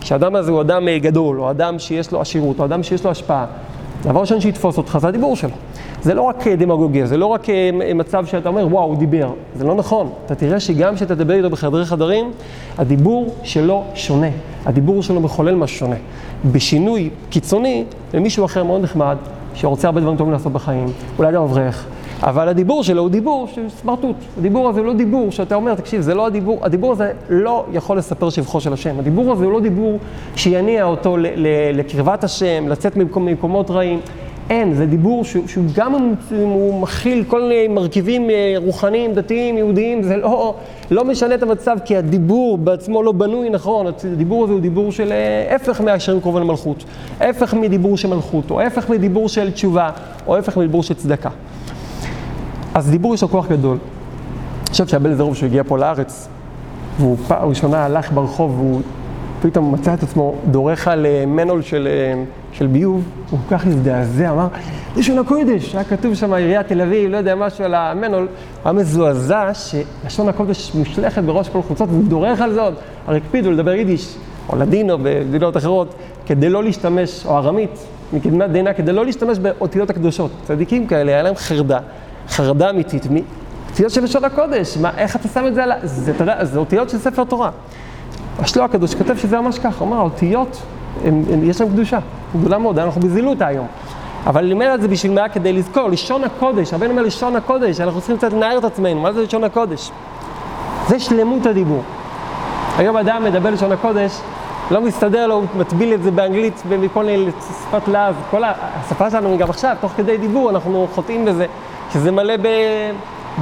[0.00, 3.10] כשהאדם הזה הוא אדם אה, גדול, או אדם שיש לו עשירות, או אדם שיש לו
[3.10, 3.46] השפעה,
[4.02, 5.50] דבר ראשון שיתפוס אותך זה הדיבור שלו.
[6.02, 9.30] זה לא רק אה, דמגוגיה, זה לא רק אה, מצב שאתה אומר, וואו, הוא דיבר.
[9.56, 10.10] זה לא נכון.
[10.26, 12.32] אתה תראה שגם כשאתה תדבר איתו בחדרי חדרים,
[12.78, 14.26] הדיבור שלו שונה.
[14.66, 15.96] הדיבור שלו מחולל משהו שונה.
[16.52, 17.84] בשינוי קיצוני,
[18.14, 19.16] למישהו אחר מאוד נחמד,
[19.54, 20.86] שרוצה הרבה דברים טובים לעשות בחיים,
[21.18, 21.86] אולי גם אברך,
[22.22, 24.16] אבל הדיבור שלו הוא דיבור של סמרטוט.
[24.38, 27.98] הדיבור הזה הוא לא דיבור שאתה אומר, תקשיב, זה לא הדיבור, הדיבור הזה לא יכול
[27.98, 28.98] לספר שבחו של השם.
[28.98, 29.98] הדיבור הזה הוא לא דיבור
[30.36, 31.16] שיניע אותו
[31.72, 34.00] לקרבת השם, לצאת ממקומ, ממקומות רעים.
[34.50, 39.58] אין, זה דיבור שהוא, שהוא גם אם הוא מכיל כל מיני מרכיבים אה, רוחניים, דתיים,
[39.58, 40.54] יהודיים, זה לא,
[40.90, 45.12] לא משנה את המצב, כי הדיבור בעצמו לא בנוי נכון, הדיבור הזה הוא דיבור של
[45.12, 46.84] אה, הפך מהשרים קרובים למלכות,
[47.20, 49.90] הפך מדיבור של מלכות, או הפך מדיבור של תשובה,
[50.26, 51.30] או הפך מדיבור של צדקה.
[52.74, 53.78] אז דיבור יש לו כוח גדול.
[54.62, 56.28] אני חושב שהבן זרוב שהגיע פה לארץ,
[56.98, 58.80] והוא פעם ראשונה הלך ברחוב והוא
[59.42, 63.66] פתאום מצא את עצמו דורך על אה, מנול של, אה, של ביוב, הוא כל כך
[63.66, 64.48] הזדעזע, אמר,
[64.96, 68.28] לשון הקודש, היה כתוב שם עיריית תל אביב, לא יודע משהו על המנול, הוא
[68.64, 72.74] היה מזועזע שלשון הקודש מושלכת בראש כל חוצות, והוא דורך על זה עוד,
[73.06, 74.16] הרי הקפידו לדבר יידיש,
[74.48, 75.94] או לדינו במדינות אחרות,
[76.26, 80.30] כדי לא להשתמש, או ארמית, מקדמת דינה, כדי לא להשתמש באותיות הקדושות.
[80.44, 81.78] צדיקים כאלה, היה להם חרדה,
[82.28, 83.06] חרדה אמיתית,
[83.70, 85.74] אותיות של לשון הקודש, מה, איך אתה שם את זה על ה...
[85.82, 87.50] זה, אתה יודע, זה אותיות של ספר תורה.
[88.38, 90.62] השלוע הקדוש כותב שזה ממש ככה, הוא אומר, האותיות,
[91.04, 91.98] הם, הם, יש להם קדושה,
[92.40, 93.66] גדולה מאוד, אנחנו בזילותא היום.
[94.26, 95.28] אבל אומר את זה בשביל מה?
[95.28, 99.12] כדי לזכור, לשון הקודש, הבן אומר לשון הקודש, אנחנו צריכים קצת לנער את עצמנו, מה
[99.12, 99.90] זה לשון הקודש?
[100.88, 101.82] זה שלמות הדיבור.
[102.78, 104.12] היום אדם מדבר לשון הקודש,
[104.70, 108.14] לא מסתדר לו, הוא מטביל את זה באנגלית בכל מיני שפת לעז.
[108.30, 111.46] כל השפה שלנו גם עכשיו, תוך כדי דיבור, אנחנו חוטאים בזה,
[111.92, 112.46] שזה מלא ב...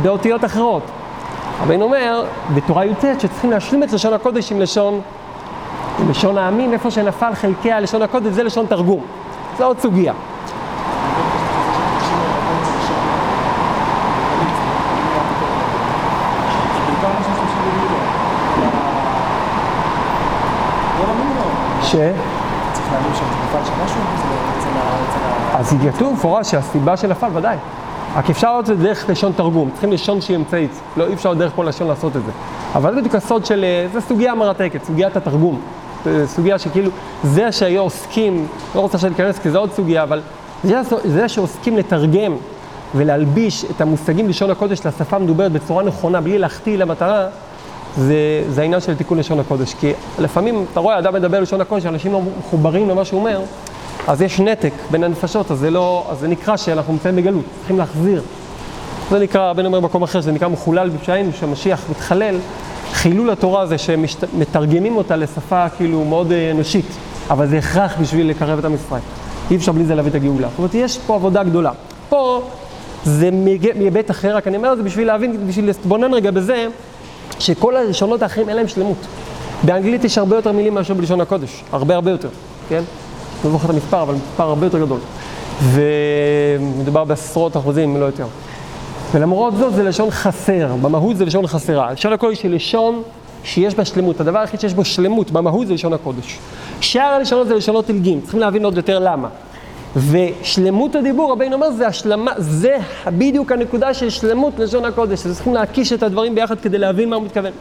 [0.02, 0.82] באותיות אחרות.
[1.62, 5.00] רבינו אומר, בתורה י"ט, שצריכים להשלים את לשון הקודש עם לשון,
[5.98, 9.02] עם לשון העמים, איפה שנפל חלקי הלשון הקודש, זה לשון תרגום.
[9.58, 10.12] זו עוד סוגיה.
[21.82, 21.96] ש?
[25.54, 27.56] אז כתוב מפורש שהסיבה שנפל, ודאי.
[28.14, 31.34] רק אפשר לעשות את זה דרך לשון תרגום, צריכים לשון שהיא אמצעית, לא אי אפשר
[31.34, 32.32] דרך כל לשון לעשות את זה.
[32.74, 35.60] אבל זה בדיוק הסוד של, אה, זו סוגיה מרתקת, סוגיית התרגום.
[36.26, 36.90] סוגיה שכאילו,
[37.24, 40.20] זה שהיו עוסקים, לא רוצה להיכנס כי זו עוד סוגיה, אבל
[40.64, 42.36] זה, זה שעוסקים לתרגם
[42.94, 47.26] ולהלביש את המושגים לשון הקודש לשפה המדוברת בצורה נכונה, בלי להחטיא למטרה,
[47.96, 49.74] זה, זה העניין של תיקון לשון הקודש.
[49.74, 53.40] כי לפעמים, אתה רואה, אדם מדבר לשון הקודש, אנשים לא מחוברים למה שהוא אומר,
[54.06, 57.78] אז יש נתק בין הנפשות, אז זה, לא, אז זה נקרא שאנחנו נמצאים בגלות, צריכים
[57.78, 58.22] להחזיר.
[59.10, 62.36] זה נקרא, בן אומר במקום אחר, זה נקרא מחולל בפשעים, שהמשיח מתחלל.
[62.92, 66.86] חילול התורה זה שמתרגמים אותה לשפה כאילו מאוד אנושית,
[67.30, 69.00] אבל זה הכרח בשביל לקרב את עם ישראל.
[69.50, 70.48] אי אפשר בלי זה להביא את הגאולה.
[70.48, 71.70] זאת אומרת, יש פה עבודה גדולה.
[72.08, 72.42] פה
[73.04, 73.30] זה
[73.76, 76.66] מהיבט אחר, רק אני אומר את זה בשביל להבין, בשביל להתבונן רגע בזה,
[77.38, 78.96] שכל הלשונות האחרים אין להם שלמות.
[79.62, 82.28] באנגלית יש הרבה יותר מילים מאשר בלשון הקודש, הרבה הרבה יותר,
[82.68, 82.82] כן?
[83.44, 84.98] לא זוכר את המספר, אבל מספר הרבה יותר גדול.
[85.62, 88.26] ומדובר בעשרות אחוזים, לא יותר.
[89.12, 91.92] ולמרות זאת זה לשון חסר, במהות זה לשון חסרה.
[91.92, 93.03] לשון הקודש היא לשון
[93.44, 94.20] שיש בה שלמות.
[94.20, 96.38] הדבר היחיד שיש בו שלמות במהות זה לשון הקודש.
[96.81, 99.29] שאר הלשונות זה לשונות עילגים, צריכים להבין עוד יותר למה.
[99.96, 105.26] ושלמות הדיבור, רבינו אומר, זה השלמה, זה בדיוק הנקודה של שלמות לשון הקודש.
[105.26, 107.53] אז צריכים להקיש את הדברים ביחד כדי להבין מה הוא מתכוון.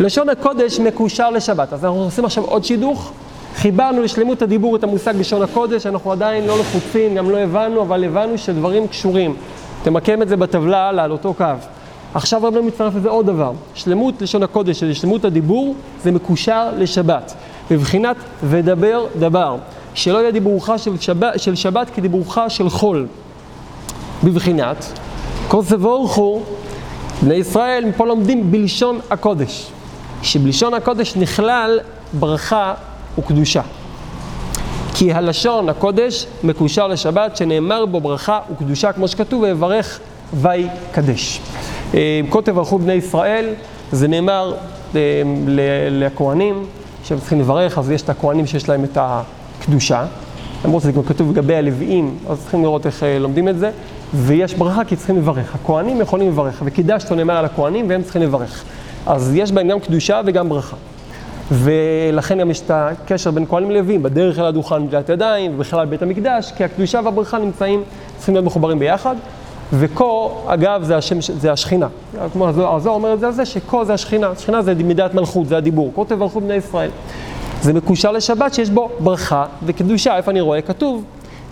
[0.00, 1.72] לשון הקודש מקושר לשבת.
[1.72, 3.12] אז אנחנו עושים עכשיו עוד שידוך.
[3.54, 8.04] חיברנו לשלמות הדיבור את המושג לשון הקודש, אנחנו עדיין לא לחוצים, גם לא הבנו, אבל
[8.04, 9.34] הבנו שדברים קשורים.
[9.82, 11.44] תמקם את זה בטבלה הלאה, על אותו קו.
[12.14, 13.52] עכשיו רבינו מצטרף לזה עוד דבר.
[13.74, 17.34] שלמות לשון הקודש, שזה שלמות הדיבור, זה מקושר לשבת.
[17.70, 19.56] בבחינת ודבר דבר.
[19.94, 23.06] שלא יהיה דיבורך של שבת, של שבת כדיבורך של חול.
[24.24, 24.98] בבחינת,
[25.48, 26.40] כל סבורכו,
[27.22, 29.70] בני ישראל מפה לומדים בלשון הקודש.
[30.22, 31.80] שבלשון הקודש נכלל
[32.12, 32.74] ברכה
[33.18, 33.62] וקדושה.
[34.94, 40.00] כי הלשון הקודש מקושר לשבת שנאמר בו ברכה וקדושה כמו שכתוב ויברך
[40.34, 41.40] ויקדש.
[42.30, 43.48] כה תברכו בני ישראל,
[43.92, 44.54] זה נאמר
[45.90, 46.66] לכהנים
[47.04, 50.04] שהם צריכים לברך, אז יש את הכהנים שיש להם את הקדושה,
[50.64, 53.70] למרות שזה גם כתוב לגבי הלוויים, אז צריכים לראות איך לומדים את זה,
[54.14, 55.54] ויש ברכה כי צריכים לברך.
[55.54, 58.64] הכהנים יכולים לברך, וקידשתו נאמר על הכהנים והם צריכים לברך.
[59.06, 60.76] אז יש בהם גם קדושה וגם ברכה.
[61.50, 66.02] ולכן גם יש את הקשר בין כהנים לווים, בדרך אל הדוכן בגלת ידיים, ובכלל בית
[66.02, 67.82] המקדש, כי הקדושה והברכה נמצאים,
[68.16, 69.16] צריכים להיות מחוברים ביחד.
[69.72, 70.04] וכה,
[70.46, 71.88] אגב, זה, השם, זה השכינה.
[72.32, 74.28] כמו הזוהר אומר את זה על זה, שכה זה השכינה.
[74.28, 75.92] השכינה זה מידת מלכות, זה הדיבור.
[75.96, 76.90] כה תברכו בני ישראל.
[77.62, 80.16] זה מקושר לשבת שיש בו ברכה וקדושה.
[80.16, 80.62] איפה אני רואה?
[80.62, 81.04] כתוב,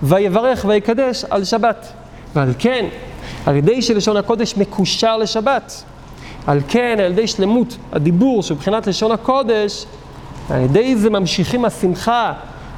[0.03, 1.93] ויברך ויקדש על שבת.
[2.35, 2.85] ועל כן,
[3.47, 5.83] על ידי שלשון הקודש מקושר לשבת.
[6.47, 9.87] על כן, על ידי שלמות הדיבור שבחינת לשון הקודש,
[10.51, 12.33] על ידי זה ממשיכים השמחה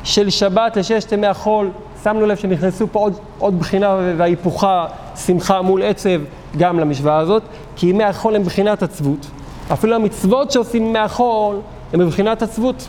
[0.05, 1.71] של שבת לששת ימי החול.
[2.05, 4.87] שמנו לב שנכנסו פה עוד, עוד בחינה וההיפוכה,
[5.27, 6.21] שמחה מול עצב,
[6.57, 7.43] גם למשוואה הזאת,
[7.77, 9.27] כי ימי החול הם בחינת עצבות.
[9.73, 11.57] אפילו המצוות שעושים ימי החול
[11.93, 12.89] הם בבחינת עצבות.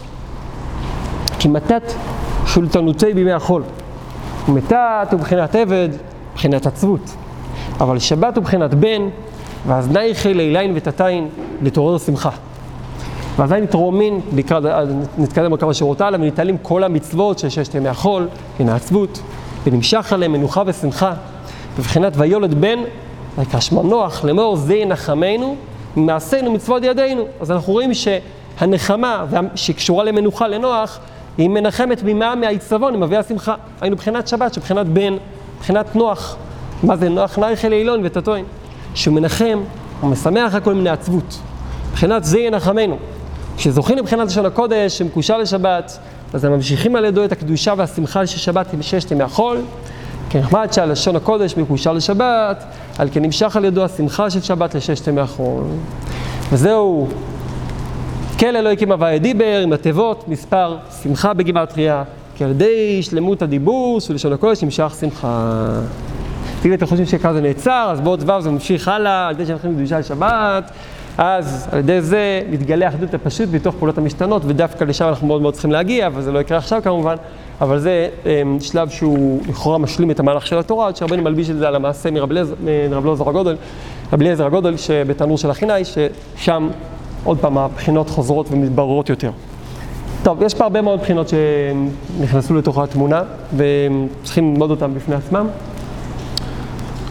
[1.39, 1.93] כי מתת
[2.45, 3.63] שולטנותי בימי החול.
[4.47, 5.89] מתת הוא בחינת עבד,
[6.35, 7.15] בחינת עצבות.
[7.79, 9.09] אבל שבת הוא בחינת בן,
[9.67, 11.27] ואזנייכי לילין ותתין
[11.61, 12.29] לתעורר שמחה.
[13.37, 14.19] ואזי נתרומין,
[15.17, 18.27] נתקדם בכמה שורות הלאה, וניטלים כל המצוות של ששת ימי החול,
[18.59, 19.21] הן העצבות,
[19.63, 21.13] ונמשך עליהם מנוחה ושמחה,
[21.77, 22.79] בבחינת ויולד בן,
[23.37, 25.55] ויקרא שמו נוח, לאמור זה ינחמנו,
[25.97, 27.25] ממעשינו מצוות ידינו.
[27.41, 30.99] אז אנחנו רואים שהנחמה שקשורה למנוחה לנוח,
[31.37, 33.55] היא מנחמת ממה מהעיצבון, עם אבי השמחה.
[33.81, 35.13] היינו בחינת שבת, שבחינת בן,
[35.59, 36.35] בחינת נוח.
[36.83, 38.45] מה זה נוח נייכי לאילון ותתוין?
[38.93, 39.59] שהוא מנחם,
[40.01, 41.39] הוא משמח על כל מיני עצבות.
[41.91, 42.97] מבחינת זה ינחמנו.
[43.57, 45.97] כשזוכים לבחינת לשון הקודש, שמקושר לשבת,
[46.33, 49.57] אז הם ממשיכים על ידו את הקדושה והשמחה של שבת עם ששת ימי החול.
[50.29, 52.63] כי נחמד שהלשון הקודש מקושר לשבת,
[52.97, 55.63] על כן נמשך על ידו השמחה של שבת לששת ימי החול.
[56.51, 57.07] וזהו,
[58.39, 62.03] כל אלוהיקים הוויה דיבר עם התיבות, מספר שמחה בגימטריה,
[62.35, 65.59] כי על ידי שלמות הדיבור של לשון הקודש נמשך שמחה.
[66.65, 69.71] אם אתם חושבים שככה זה נעצר, אז בעוד ו' זה ממשיך הלאה, על ידי שאנחנו
[69.77, 70.71] קדושה לשבת,
[71.17, 75.53] אז על ידי זה מתגלה האחדות הפשוט בתוך פעולות המשתנות, ודווקא לשם אנחנו מאוד מאוד
[75.53, 77.15] צריכים להגיע, אבל זה לא יקרה עכשיו כמובן,
[77.61, 78.27] אבל זה um,
[78.63, 82.11] שלב שהוא לכאורה משלים את המהלך של התורה, עד שהרבנו מלביש את זה על המעשה
[82.11, 83.55] מרב אליעזר הגודל,
[84.13, 86.69] רבי אליעזר הגודל שבתנור של החינאי, ששם
[87.23, 89.31] עוד פעם הבחינות חוזרות ומתבררות יותר.
[90.23, 93.21] טוב, יש פה הרבה מאוד בחינות שנכנסו לתוך התמונה,
[93.57, 95.47] וצריכים ללמוד אותן בפני עצמם.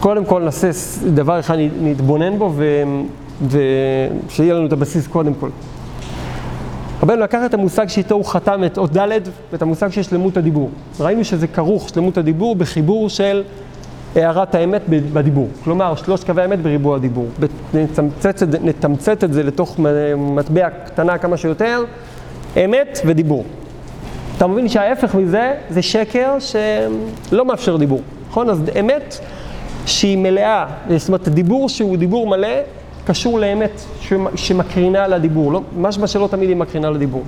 [0.03, 0.69] קודם כל נעשה
[1.13, 2.53] דבר אחד, נתבונן בו,
[3.47, 5.49] ושיהיה לנו את הבסיס קודם כל.
[7.03, 9.19] רבנו לקח את המושג שאיתו הוא חתם את אות ד'
[9.51, 10.69] ואת המושג של שלמות הדיבור.
[10.99, 13.43] ראינו שזה כרוך, שלמות הדיבור, בחיבור של
[14.15, 15.47] הערת האמת בדיבור.
[15.63, 17.27] כלומר, שלושת קווי האמת בריבוע הדיבור.
[17.73, 19.79] נתמצת, נתמצת את זה לתוך
[20.17, 21.83] מטבע קטנה כמה שיותר,
[22.65, 23.43] אמת ודיבור.
[24.37, 28.49] אתה מבין שההפך מזה זה שקר שלא מאפשר דיבור, נכון?
[28.49, 29.19] אז אמת
[29.85, 30.65] שהיא מלאה,
[30.97, 32.47] זאת אומרת, דיבור שהוא דיבור מלא,
[33.05, 33.81] קשור לאמת
[34.35, 37.23] שמקרינה על הדיבור, לא, משמע שלא תמיד היא מקרינה על הדיבור.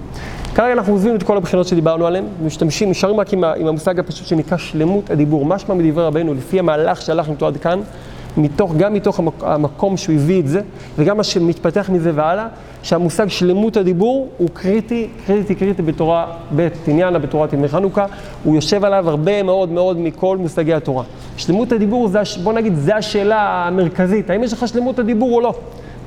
[0.55, 4.27] כרגע אנחנו עוזבים את כל הבחינות שדיברנו עליהן, משתמשים, נשארים רק עם, עם המושג הפשוט
[4.27, 7.79] שנקרא שלמות הדיבור, משמע מדברי רבנו, לפי המהלך שהלכנו איתו עד כאן,
[8.37, 10.61] מתוך, גם מתוך המק, המקום שהוא הביא את זה,
[10.97, 12.47] וגם מה שמתפתח מזה והלאה,
[12.83, 18.05] שהמושג שלמות הדיבור הוא קריטי, קריטי, קריטי בתורה ב' עניינה, בתורת ימי חנוכה,
[18.43, 21.03] הוא יושב עליו הרבה מאוד מאוד מכל מושגי התורה.
[21.37, 25.53] שלמות הדיבור, זה, בוא נגיד, זה השאלה המרכזית, האם יש לך שלמות הדיבור או לא?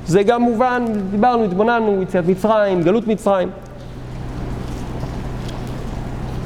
[0.05, 3.49] זה גם מובן, דיברנו, התבוננו, יציאת מצרים, גלות מצרים.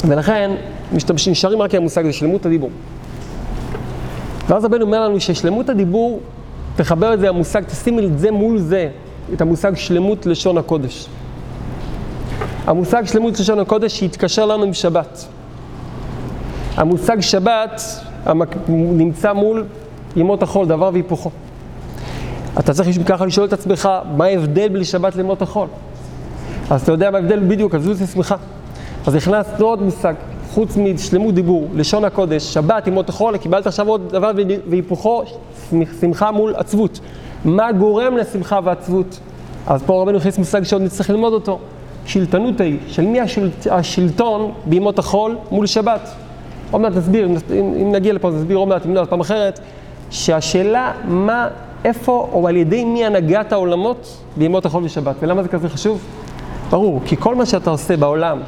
[0.07, 0.51] ולכן,
[0.93, 2.69] משתמשים, נשארים רק עם המושג הזה, שלמות הדיבור.
[4.47, 6.19] ואז רבנו אומר לנו ששלמות הדיבור,
[6.75, 8.89] תחבר את זה למושג, תשימי את זה מול זה,
[9.33, 11.07] את המושג שלמות לשון הקודש.
[12.65, 15.25] המושג שלמות לשון הקודש שהתקשר לנו עם שבת.
[16.75, 17.81] המושג שבת
[18.69, 19.65] נמצא מול
[20.15, 21.31] ימות החול, דבר והיפוכו.
[22.59, 25.67] אתה צריך ככה לשאול את עצמך, מה ההבדל בין שבת לימות החול?
[26.69, 28.35] אז אתה יודע מה ההבדל בדיוק, אז זה שמחה.
[29.07, 30.13] אז הכנסנו עוד מושג,
[30.53, 34.31] חוץ משלמות דיבור, לשון הקודש, שבת, ימות החול, קיבלת עכשיו עוד דבר
[34.67, 35.23] והיפוכו,
[36.01, 36.99] שמחה מול עצבות.
[37.45, 39.19] מה גורם לשמחה ועצבות?
[39.67, 41.59] אז פה רבנו הכניס מושג שעוד נצטרך ללמוד אותו.
[42.05, 46.09] שלטנות היא, של מי השלט, השלטון בימות החול מול שבת.
[46.71, 49.59] עוד מעט נסביר, אם, אם נגיע לפה נסביר עוד מעט, אם לא, פעם אחרת,
[50.09, 51.47] שהשאלה מה,
[51.85, 55.15] איפה או על ידי מי הנהגת העולמות בימות החול ושבת.
[55.19, 56.01] ולמה זה כזה חשוב?
[56.69, 58.39] ברור, כי כל מה שאתה עושה בעולם,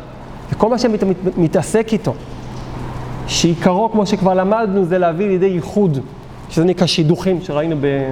[0.51, 2.13] וכל מה שאתה מת, מתעסק איתו,
[3.27, 5.99] שעיקרו, כמו שכבר למדנו, זה להביא לידי ייחוד,
[6.49, 8.12] שזה נקרא שידוכים, שראינו ב...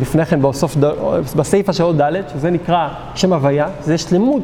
[0.00, 0.76] לפני כן בסוף,
[1.36, 4.42] בסיפא של עוד ד', שזה נקרא שם הוויה, זה שלמות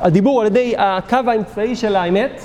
[0.00, 2.42] הדיבור על ידי הקו האמצעי של האמת,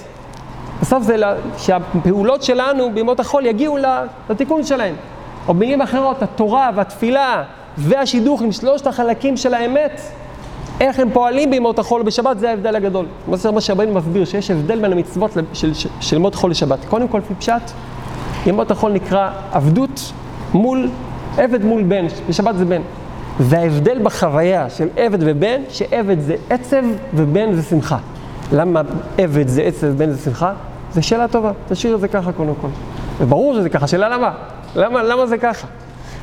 [0.81, 1.15] בסוף זה
[1.57, 3.77] שהפעולות שלנו בימות החול יגיעו
[4.29, 4.95] לתיקון שלהם.
[5.47, 7.43] או במילים אחרות, התורה והתפילה
[7.77, 10.01] והשידוך עם שלושת החלקים של האמת,
[10.79, 13.05] איך הם פועלים בימות החול בשבת, זה ההבדל הגדול.
[13.27, 16.85] מה שרבנו מסביר, שיש הבדל בין המצוות של, של, של ימות החול לשבת.
[16.85, 17.71] קודם כל, לפי פשט,
[18.45, 20.11] ימות החול נקרא עבדות
[20.53, 20.89] מול
[21.37, 22.81] עבד מול בן, בשבת זה בן.
[23.39, 26.83] וההבדל בחוויה של עבד ובן, שעבד זה עצב
[27.13, 27.97] ובן זה שמחה.
[28.51, 28.81] למה
[29.17, 30.53] עבד זה עצב ובן זה שמחה?
[30.93, 32.67] זו שאלה טובה, תשאיר את זה ככה קודם כל.
[33.19, 34.31] וברור שזה ככה, שאלה למה?
[34.75, 35.67] למה, למה זה ככה?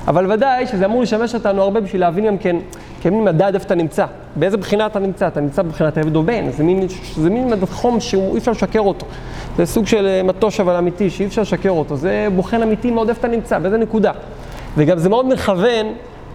[0.08, 2.56] אבל ודאי שזה אמור לשמש אותנו הרבה בשביל להבין גם כן,
[3.02, 6.50] כמין מדד איפה אתה נמצא, באיזה בחינה אתה נמצא, אתה נמצא בבחינת עבד או בן,
[6.50, 6.86] זה מין,
[7.16, 9.06] זה מין חום שאי אפשר לשקר אותו.
[9.56, 13.20] זה סוג של מטוש אבל אמיתי שאי אפשר לשקר אותו, זה בוחן אמיתי מאוד איפה
[13.20, 14.12] אתה נמצא, באיזה נקודה.
[14.76, 15.86] וגם זה מאוד מכוון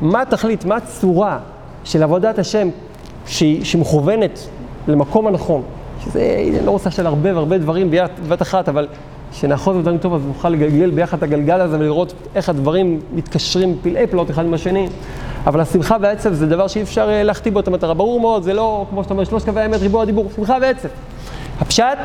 [0.02, 1.40] מה התכלית, מה הצורה
[1.84, 2.70] של עבודת השם
[3.28, 4.40] שהיא, שמכוונת
[4.88, 5.62] למקום הנכון.
[6.06, 8.88] שזה, אני לא רוצה עכשיו הרבה והרבה דברים בבת אחת, אבל
[9.32, 14.08] שנאחוז אותנו טוב, אז נוכל לגלגל ביחד את הגלגל הזה ולראות איך הדברים מתקשרים פלאי
[14.08, 14.88] פלאות אחד עם השני.
[15.48, 17.94] אבל השמחה והעצב זה דבר שאי אפשר אה, להחטיא בו את המטרה.
[17.94, 20.88] ברור מאוד, זה לא, כמו שאתה אומר, שלוש קווי האמת, ריבוע הדיבור, שמחה ועצב.
[21.60, 21.98] הפשט,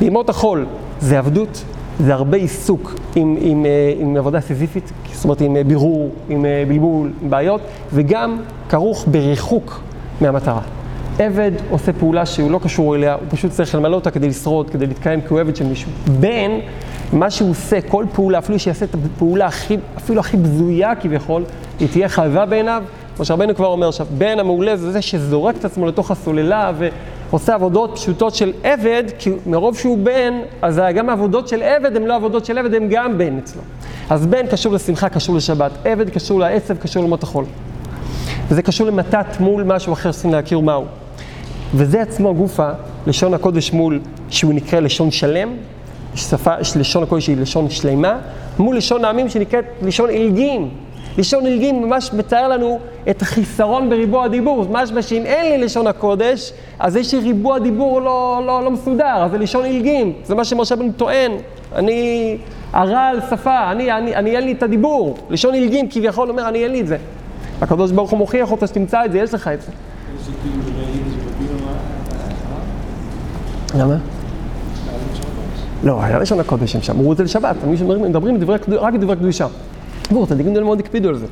[0.00, 0.66] בימות החול,
[1.00, 1.64] זה עבדות,
[2.00, 6.44] זה הרבה עיסוק עם, עם, אה, עם עבודה סיזיפית, זאת אומרת עם אה, בירור, עם
[6.68, 7.60] בלבול, עם בעיות,
[7.92, 9.80] וגם כרוך בריחוק
[10.20, 10.60] מהמטרה.
[11.18, 14.86] עבד עושה פעולה שהוא לא קשור אליה, הוא פשוט צריך למלא אותה כדי לשרוד, כדי
[14.86, 15.90] להתקיים כי הוא עבד של מישהו.
[16.20, 16.50] בן,
[17.12, 21.44] מה שהוא עושה, כל פעולה, אפילו שיעשה את הפעולה הכי, אפילו הכי בזויה כביכול,
[21.80, 22.82] היא תהיה חייבה בעיניו,
[23.16, 26.72] כמו שהרבנו כבר אומר עכשיו, בן המעולה זה זה שזורק את עצמו לתוך הסוללה
[27.30, 32.02] ועושה עבודות פשוטות של עבד, כי מרוב שהוא בן, אז גם העבודות של עבד הן
[32.02, 33.62] לא עבודות של עבד, הן גם בן אצלו.
[34.10, 37.44] אז בן קשור לשמחה, קשור לשבת, עבד קשור לעצב, קשור למות החול.
[38.48, 40.84] וזה קשור למתת מול משהו אחר שצריכים להכיר מהו.
[41.74, 42.70] וזה עצמו גופה,
[43.06, 45.48] לשון הקודש מול, שהוא נקרא לשון שלם,
[46.14, 48.18] שפה, לשון הקודש היא לשון שלמה,
[48.58, 50.70] מול לשון העמים שנקראת לשון עילגים.
[51.18, 52.78] לשון עילגים ממש מתאר לנו
[53.10, 54.66] את החיסרון בריבוע הדיבור.
[54.70, 59.24] משמע שאם אין לי לשון הקודש, אז יש לי ריבוע דיבור לא, לא, לא מסודר,
[59.24, 60.12] אז זה לשון עילגים.
[60.24, 61.32] זה מה שמשה בן טוען.
[61.74, 62.36] אני
[62.72, 65.16] הרע על שפה, אני, אני, אני אין לי את הדיבור.
[65.30, 66.96] לשון עילגים כביכול אומר, אני אין לי את זה.
[67.60, 69.70] הקדוש ברוך הוא מוכיח אותה שתמצא את זה, יש לך את זה.
[70.24, 71.72] זה כאילו זה לא יידיש ובילו מה?
[73.78, 73.96] למה?
[75.84, 78.80] לא, היה לשון הקודש הם שם, אמרו את זה לשבת, הם מדברים, מדברים דברי, קדו-
[78.82, 79.46] רק דברי קדושה.
[80.02, 81.26] תראו, צדיקים גדולים מאוד הקפידו על זה.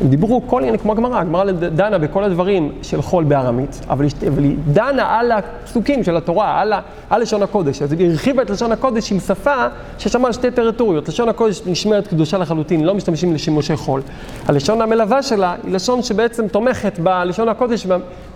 [0.00, 4.04] הם דיברו כל עניין כמו הגמרא, הגמרא דנה בכל הדברים של חול בארמית, אבל
[4.38, 6.72] היא- דנה על הפסוקים של התורה, על,
[7.10, 7.82] על לשון הקודש.
[7.82, 9.54] אז היא הרחיבה את לשון הקודש עם שפה
[9.98, 11.08] שיש שם שתי טריטוריות.
[11.08, 14.02] לשון הקודש נשמרת קדושה לחלוטין, לא משתמשים לשימושי חול.
[14.48, 17.86] הלשון המלווה שלה היא לשון שבעצם תומכת בלשון הקודש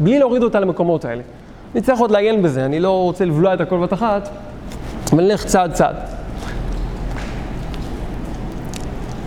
[0.01, 1.23] בלי להוריד אותה למקומות האלה.
[1.75, 4.29] נצטרך עוד לעיין בזה, אני לא רוצה לבלוע את הכל בת אחת,
[5.13, 5.97] אבל נלך צעד צעד.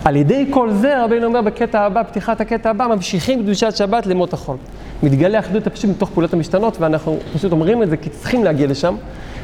[0.04, 4.32] על ידי כל זה, רבינו אומר בקטע הבא, פתיחת הקטע הבא, ממשיכים קדושת שבת למות
[4.32, 4.56] החול.
[5.02, 8.94] מתגלה אחדות הפשוט מתוך פעולות המשתנות, ואנחנו פשוט אומרים את זה כי צריכים להגיע לשם,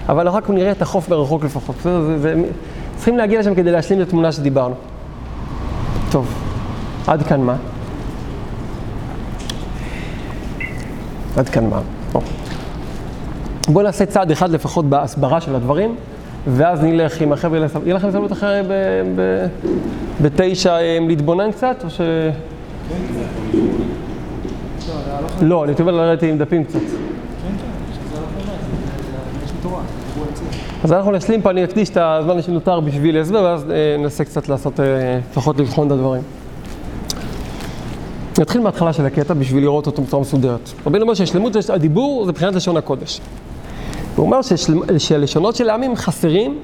[0.09, 1.77] אבל רק נראה את החוף מרחוק לפחות.
[1.77, 2.01] בסדר?
[2.01, 2.35] זה, זה,
[2.97, 4.75] צריכים להגיע לשם כדי להשלים את התמונה שדיברנו.
[6.11, 6.35] טוב,
[7.07, 7.57] עד כאן מה?
[11.37, 11.81] עד כאן מה?
[12.13, 12.21] בוא.
[13.73, 15.95] בואו נעשה צעד אחד לפחות בהסברה של הדברים,
[16.47, 19.47] ואז נלך עם החבר'ה, יהיה לכם הזדמנות אחרי ב- ב-
[20.23, 22.01] בתשע אה, להתבונן קצת, או ש...
[25.43, 26.81] לא, אני מתכוון לרדת עם דפים קצת.
[30.85, 34.49] אז אנחנו נשלים פה, אני אקדיש את הזמן שנותר בשביל הסבר, ואז אה, ננסה קצת
[34.49, 36.23] לעשות, אה, לפחות לבחון את הדברים.
[38.39, 40.71] נתחיל מההתחלה של הקטע בשביל לראות אותו בצורה מסודרת.
[40.87, 43.21] רבינו אומר ששלמות הדיבור זה מבחינת לשון הקודש.
[44.21, 46.59] הוא אומר ששל- שלשונות של העמים חסרים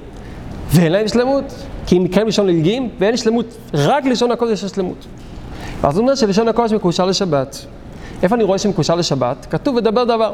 [0.70, 1.44] ואין להם שלמות,
[1.86, 5.06] כי הם נקראים לשון ללגים ואין שלמות, רק לשון הקודש יש שלמות.
[5.82, 7.66] אז הוא אומר שלשון הקודש מקושר לשבת.
[8.22, 9.46] איפה אני רואה שמקושר לשבת?
[9.50, 10.32] כתוב ודבר דבר.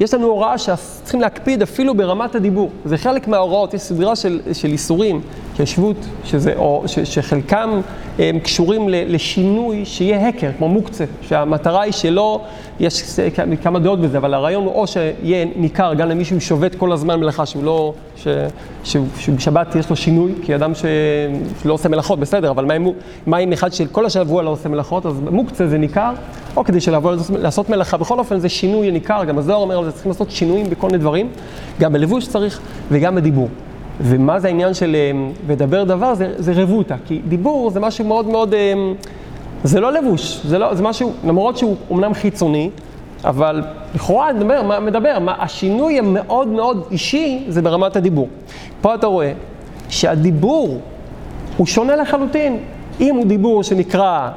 [0.00, 2.70] יש לנו הוראה שצריכים להקפיד אפילו ברמת הדיבור.
[2.84, 5.20] זה חלק מההוראות, יש סדרה של, של איסורים,
[5.56, 7.80] של שבות, שזה, או, ש, שחלקם
[8.18, 12.40] הם קשורים ל, לשינוי שיהיה הקר, כמו מוקצה, שהמטרה היא שלא,
[12.80, 13.20] יש
[13.62, 17.20] כמה דעות בזה, אבל הרעיון הוא או שיהיה ניכר גם למי שהוא שובת כל הזמן
[17.20, 18.28] מלאכה, שהוא לא, ש,
[18.84, 20.84] שהוא, שבשבת יש לו שינוי, כי אדם ש,
[21.62, 22.86] שלא עושה מלאכות, בסדר, אבל מה אם,
[23.26, 26.12] מה אם אחד שכל השבוע לא עושה מלאכות, אז מוקצה זה ניכר,
[26.56, 29.92] או כדי שלבוא לעשות מלאכה, בכל אופן זה שינוי ניכר, גם הזוהר אומר על זה,
[29.92, 31.28] צריכים לעשות שינויים בכל מיני דברים,
[31.80, 32.60] גם בלבוש צריך
[32.90, 33.48] וגם בדיבור.
[34.00, 36.14] ומה זה העניין של אה, ודבר דבר?
[36.14, 38.72] זה, זה רבותא, כי דיבור זה משהו מאוד מאוד, אה,
[39.64, 42.70] זה לא לבוש, זה, לא, זה משהו, למרות שהוא אומנם חיצוני,
[43.24, 43.62] אבל
[43.94, 48.28] לכאורה מדבר, מה, מדבר, מה, השינוי המאוד מאוד אישי זה ברמת הדיבור.
[48.80, 49.32] פה אתה רואה
[49.88, 50.78] שהדיבור
[51.56, 52.58] הוא שונה לחלוטין.
[53.00, 54.30] אם הוא דיבור שנקרא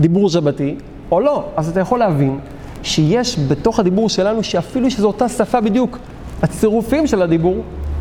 [0.00, 0.74] דיבור שבתי
[1.10, 2.38] או לא, אז אתה יכול להבין
[2.82, 5.98] שיש בתוך הדיבור שלנו, שאפילו שזו אותה שפה בדיוק,
[6.42, 7.56] הצירופים של הדיבור,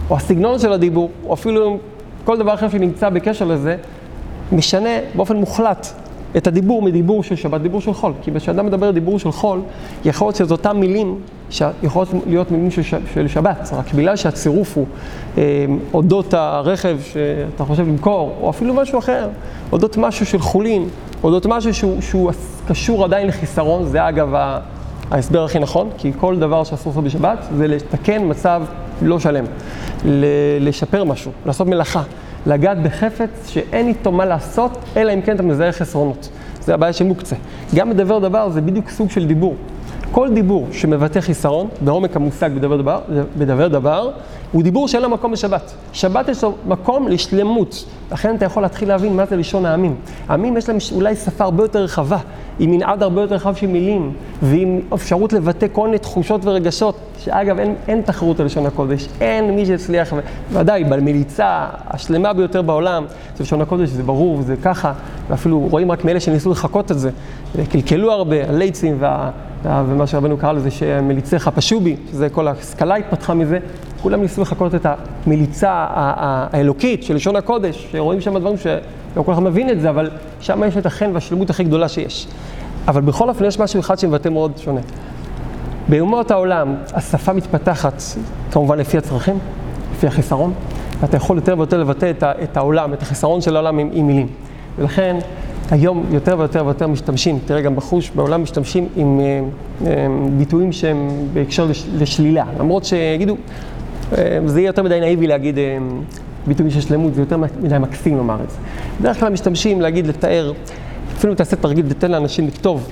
[0.09, 1.77] או הסגנון של הדיבור, או אפילו
[2.25, 3.77] כל דבר אחר שנמצא בקשר לזה,
[4.51, 5.87] משנה באופן מוחלט
[6.37, 8.13] את הדיבור מדיבור של שבת, דיבור של חול.
[8.21, 9.61] כי כשאדם מדבר דיבור של חול,
[10.05, 11.19] יכול להיות שזה אותם מילים
[11.49, 12.93] שיכולות להיות מילים של, ש...
[13.13, 14.85] של שבת, רק בגלל שהצירוף הוא
[15.37, 19.27] אה, אודות הרכב שאתה חושב למכור, או אפילו משהו אחר,
[19.71, 20.87] אודות משהו של חולין,
[21.23, 22.31] אודות משהו שהוא, שהוא
[22.67, 24.59] קשור עדיין לחיסרון, זה אגב ה...
[25.11, 28.61] ההסבר הכי נכון, כי כל דבר שאסור לעשות בשבת זה לתקן מצב
[29.01, 29.45] לא שלם,
[30.59, 32.03] לשפר משהו, לעשות מלאכה,
[32.45, 36.29] לגעת בחפץ שאין איתו מה לעשות, אלא אם כן אתה מזהה חסרונות.
[36.61, 37.35] זה הבעיה של מוקצה.
[37.75, 39.55] גם בדבר דבר זה בדיוק סוג של דיבור.
[40.11, 42.99] כל דיבור שמבטא חיסרון, בעומק המושג בדבר דבר,
[43.37, 44.11] בדבר דבר,
[44.51, 45.73] הוא דיבור שאין לו מקום בשבת.
[45.93, 47.85] שבת יש לו מקום לשלמות.
[48.11, 49.95] לכן אתה יכול להתחיל להבין מה זה לשון העמים.
[50.27, 52.17] העמים יש להם אולי שפה הרבה יותר רחבה,
[52.59, 57.59] עם מנעד הרבה יותר רחב של מילים, ועם אפשרות לבטא כל מיני תחושות ורגשות, שאגב,
[57.59, 60.13] אין, אין תחרות על לשון הקודש, אין מי שהצליח,
[60.51, 63.05] ודאי, במליצה השלמה ביותר בעולם,
[63.37, 64.93] זה לשון הקודש, זה ברור, זה ככה,
[65.29, 67.09] ואפילו רואים רק מאלה שניסו לחקות את זה,
[67.71, 69.29] קלקלו הרבה, הלייצים וה...
[69.63, 73.59] ומה שרבנו קרא לזה שמליציך פשו בי, שזה כל ההשכלה התפתחה מזה,
[74.01, 79.43] כולם ניסו לחקות את המליצה האלוקית של לשון הקודש, שרואים שם דברים שלא כל אחד
[79.43, 80.09] מבין את זה, אבל
[80.39, 82.27] שם יש את החן והשלמות הכי גדולה שיש.
[82.87, 84.81] אבל בכל אופן יש משהו אחד שמבטא מאוד שונה.
[85.89, 88.01] באומות העולם השפה מתפתחת
[88.51, 89.39] כמובן לפי הצרכים,
[89.95, 90.53] לפי החיסרון,
[91.01, 94.27] ואתה יכול יותר ויותר לבטא את, את העולם, את החיסרון של העולם עם, עם מילים.
[94.77, 95.17] ולכן
[95.71, 99.41] היום יותר ויותר ויותר משתמשים, תראה גם בחוש בעולם משתמשים עם אה,
[99.87, 100.07] אה,
[100.37, 103.37] ביטויים שהם בהקשר לש, לשלילה, למרות שיגידו,
[104.45, 105.77] זה יהיה יותר מדי נאיבי להגיד אה,
[106.47, 108.57] ביטויים של שלמות, זה יותר מדי מקסים לומר את זה.
[108.99, 110.51] בדרך כלל משתמשים להגיד, לתאר
[111.17, 112.91] אפילו תעשה תרגיל ותתן לאנשים לכתוב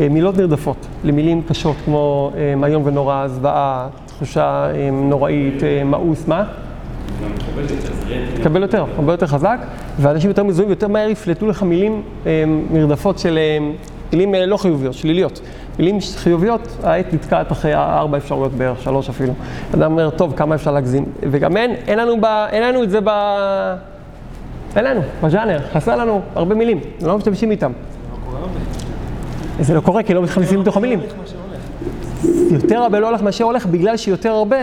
[0.00, 2.32] אה, מילות נרדפות למילים קשות כמו
[2.64, 6.44] איום ונורא, זוועה, תחושה נוראית, מאוס, מה?
[8.34, 9.58] תקבל יותר, הרבה יותר חזק,
[10.00, 12.02] ואנשים יותר מזוהים ויותר מהר יפלטו לך מילים
[12.70, 13.38] נרדפות של
[14.12, 15.40] מילים אה, לא חיוביות, שליליות.
[15.80, 19.32] מילים חיוביות, העט נתקעת אחרי ארבע אפשרויות בערך, שלוש אפילו.
[19.74, 21.04] אדם אומר, טוב, כמה אפשר להגזים?
[21.30, 23.10] וגם אין, אין לנו, ב, אין לנו את זה ב...
[24.76, 27.72] אין לנו, בז'אנר, חסר לנו הרבה מילים, לא משתמשים איתם.
[29.60, 31.00] זה לא קורה כי לא מכניסים לתוך המילים.
[32.50, 34.56] יותר הרבה לא הולך מאשר הולך, בגלל שיותר הרבה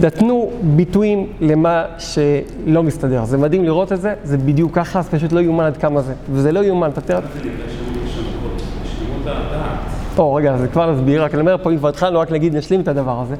[0.00, 3.24] נתנו ביטויים למה שלא מסתדר.
[3.24, 6.14] זה מדהים לראות את זה, זה בדיוק ככה, אז פשוט לא יאומן עד כמה זה.
[6.32, 7.20] וזה לא יאומן, אתה תראה...
[7.20, 10.05] זה נקרא שלמות השמות, שלמות הדעת.
[10.18, 12.80] או, רגע, זה כבר נסביר, רק אני אומר פה, אם כבר התחלנו, רק נגיד, נשלים
[12.80, 13.34] את הדבר הזה.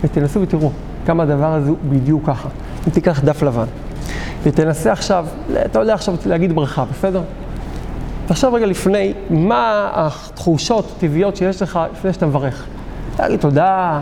[0.00, 0.70] ותנסו ותראו
[1.06, 2.48] כמה הדבר הזה הוא בדיוק ככה.
[2.86, 3.64] אם תיקח דף לבן,
[4.42, 5.26] ותנסה עכשיו,
[5.64, 7.22] אתה יודע עכשיו להגיד ברכה, בסדר?
[8.26, 12.64] תחשוב רגע לפני, מה התחושות הטבעיות שיש לך לפני שאתה מברך.
[13.18, 14.00] להגיד תודה,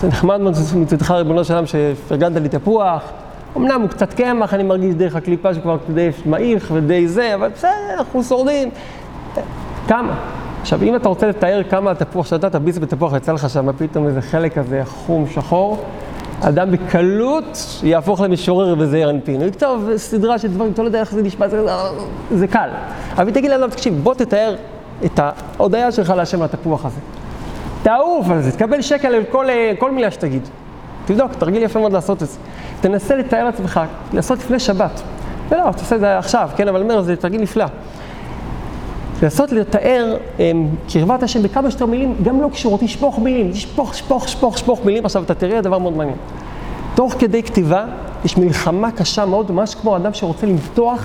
[0.00, 3.02] זה נחמד מאוד מצדך ריבונו של עולם שפרגנת לי תפוח.
[3.56, 7.70] אמנם הוא קצת קמח, אני מרגיש דרך הקליפה שכבר די מעיך ודי זה, אבל בסדר,
[7.98, 8.70] אנחנו שורדים.
[9.88, 10.37] כמה?
[10.60, 14.22] עכשיו, אם אתה רוצה לתאר כמה התפוח, שאתה תביס בתפוח, יצא לך שם פתאום איזה
[14.22, 15.84] חלק כזה חום, שחור,
[16.40, 19.40] אדם בקלות יהפוך למשורר בזעיר אנפין.
[19.40, 21.66] הוא יכתוב סדרה של דברים, אתה לא יודע איך זה נשמע, זה,
[22.30, 22.68] זה קל.
[23.16, 24.54] אבל תגיד לאדם, תקשיב, בוא תתאר
[25.04, 27.00] את ההודיה שלך להשם לתפוח הזה.
[27.82, 29.46] תעוף על זה, תקבל שקל על כל,
[29.78, 30.48] כל מילה שתגיד.
[31.06, 32.38] תבדוק, תרגיל יפה מאוד לעשות את זה.
[32.80, 33.80] תנסה לתאר לעצמך,
[34.12, 35.02] לעשות לפני שבת.
[35.48, 37.64] ולא, תעשה את זה עכשיו, כן, אבל אני אומר, זה תרגיל נפלא.
[39.22, 40.40] לנסות לתאר um,
[40.92, 45.04] קרבת השם בכמה שיותר מילים, גם לא קשורות, תשפוך מילים, תשפוך, שפוך, שפוך, שפוך מילים.
[45.04, 46.16] עכשיו, אתה תראה דבר מאוד מעניין.
[46.94, 47.84] תוך כדי כתיבה,
[48.24, 51.04] יש מלחמה קשה מאוד, ממש כמו אדם שרוצה למתוח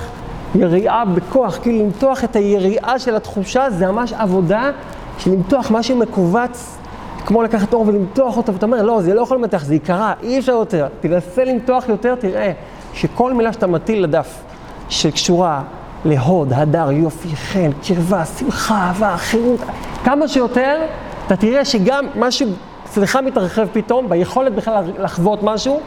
[0.55, 4.71] יריעה בכוח, כאילו למתוח את היריעה של התחושה, זה ממש עבודה
[5.17, 6.77] של למתוח משהו מכווץ,
[7.25, 10.39] כמו לקחת אור ולמתוח אותו, ואתה אומר, לא, זה לא יכול למתח, זה יקרה, אי
[10.39, 10.87] אפשר יותר.
[10.99, 12.51] תנסה למתוח יותר, תראה
[12.93, 14.43] שכל מילה שאתה מטיל לדף,
[14.89, 15.61] שקשורה
[16.05, 19.59] להוד, הדר, יופי, חן, קרבה, שמחה, אהבה, חירות,
[20.03, 20.81] כמה שיותר,
[21.27, 22.47] אתה תראה שגם משהו
[22.85, 25.79] אצלך מתרחב פתאום, ביכולת בכלל לחוות משהו.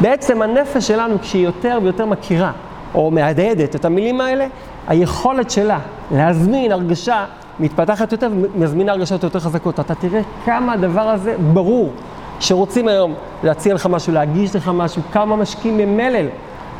[0.00, 2.52] בעצם הנפש שלנו, כשהיא יותר ויותר מכירה,
[2.94, 4.46] או מהדהדת את המילים האלה,
[4.88, 5.78] היכולת שלה
[6.10, 7.24] להזמין הרגשה
[7.60, 9.80] מתפתחת יותר ומזמינה הרגשות יותר חזקות.
[9.80, 11.92] אתה תראה כמה הדבר הזה ברור,
[12.40, 16.26] שרוצים היום להציע לך משהו, להגיש לך משהו, כמה משקיעים ממלל,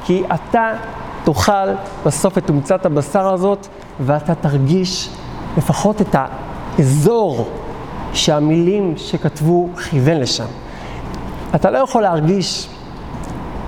[0.04, 0.72] כי אתה
[1.24, 1.72] תאכל
[2.06, 3.66] בסוף את תומצת הבשר הזאת,
[4.00, 5.10] ואתה תרגיש
[5.58, 6.16] לפחות את
[6.78, 7.48] האזור
[8.12, 10.46] שהמילים שכתבו כיוון לשם.
[11.54, 12.68] אתה לא יכול להרגיש,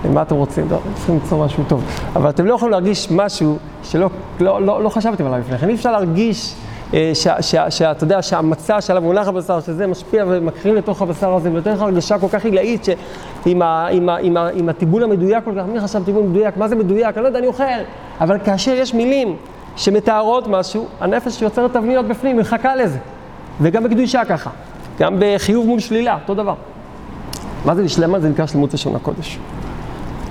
[0.05, 0.67] מה אתם רוצים?
[0.71, 1.85] לא, צריכים למצוא משהו טוב,
[2.17, 5.69] אבל אתם לא יכולים להרגיש משהו שלא לא, לא, לא חשבתם עליו לפני כן.
[5.69, 6.55] אי אפשר להרגיש
[7.70, 12.18] שאתה יודע, שהמצע שעליו מונח הבשר, שזה משפיע ומקרין לתוך הבשר הזה, ונותן לך הרגשה
[12.18, 16.57] כל כך עילאית, שעם הטיבול המדויק כל כך, מי חשב טיבול מדויק?
[16.57, 17.16] מה זה מדויק?
[17.16, 17.64] אני לא יודע, אני אוכל.
[18.20, 19.37] אבל כאשר יש מילים
[19.76, 22.99] שמתארות משהו, הנפש יוצרת תבניות בפנים, מחכה לזה.
[23.61, 24.51] וגם בקדושה ככה.
[24.99, 26.55] גם בחיוב מול שלילה, אותו דבר.
[27.64, 28.20] מה זה שלמה?
[28.20, 29.39] זה נקרא שלמות לשון הקודש.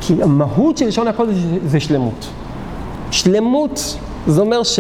[0.02, 1.36] כי המהות של לשון הקודש
[1.66, 2.28] זה שלמות.
[3.12, 3.98] שלמות
[4.28, 4.80] זה אומר ש...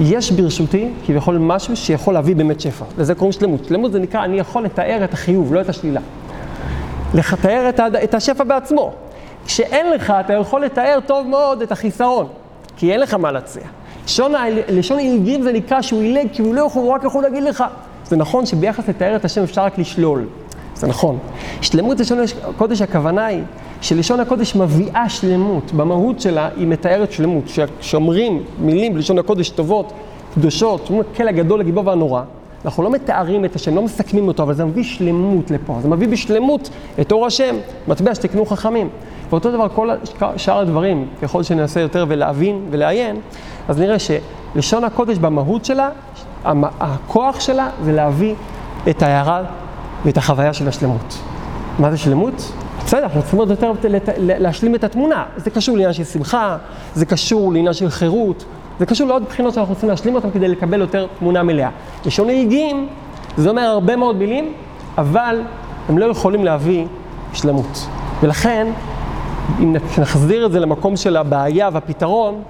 [0.00, 3.64] יש ברשותי כביכול משהו שיכול להביא באמת שפע, לזה קוראים שלמות.
[3.64, 6.00] שלמות זה נקרא, אני יכול לתאר את החיוב, לא את השלילה.
[7.14, 8.92] לתאר את, את השפע בעצמו.
[9.46, 12.26] כשאין לך, אתה יכול לתאר טוב מאוד את החיסרון,
[12.76, 13.62] כי אין לך מה להציע.
[14.04, 14.32] לשון,
[14.68, 17.64] לשון עילגים זה נקרא שהוא עילג, כי הוא לא יכול, הוא רק יכול להגיד לך.
[18.04, 20.26] זה נכון שביחס לתאר את השם אפשר רק לשלול,
[20.74, 21.18] זה נכון.
[21.60, 22.18] שלמות לשון
[22.48, 23.42] הקודש, הכוונה היא
[23.80, 27.44] שלשון הקודש מביאה שלמות, במהות שלה היא מתארת שלמות.
[27.80, 29.92] כשאומרים מילים בלשון הקודש טובות,
[30.34, 32.22] קדושות, אומרים הקל הגדול, הגיבור והנורא,
[32.64, 36.08] אנחנו לא מתארים את השם, לא מסכמים אותו, אבל זה מביא שלמות לפה, זה מביא
[36.08, 36.70] בשלמות
[37.00, 37.56] את אור השם,
[37.88, 38.88] מטבע שתקנו חכמים.
[39.30, 39.88] ואותו דבר כל
[40.36, 43.16] שאר הדברים, ככל שננסה יותר ולהבין ולעיין,
[43.68, 45.90] אז נראה שלשון הקודש במהות שלה,
[46.80, 48.34] הכוח שלה זה להביא
[48.90, 49.42] את ההערה
[50.04, 51.18] ואת החוויה של השלמות.
[51.78, 52.52] מה זה שלמות?
[52.84, 53.72] בסדר, אנחנו צריכים עוד יותר
[54.18, 55.24] להשלים את התמונה.
[55.36, 56.56] זה קשור לעניין של שמחה,
[56.94, 58.44] זה קשור לעניין של חירות,
[58.78, 61.70] זה קשור לעוד בחינות שאנחנו רוצים להשלים אותן כדי לקבל יותר תמונה מלאה.
[62.06, 62.88] לשון נהיגים,
[63.36, 64.52] זה אומר הרבה מאוד מילים,
[64.98, 65.42] אבל
[65.88, 66.86] הם לא יכולים להביא
[67.32, 67.86] שלמות.
[68.22, 68.66] ולכן,
[69.60, 72.42] אם נחזיר את זה למקום של הבעיה והפתרון,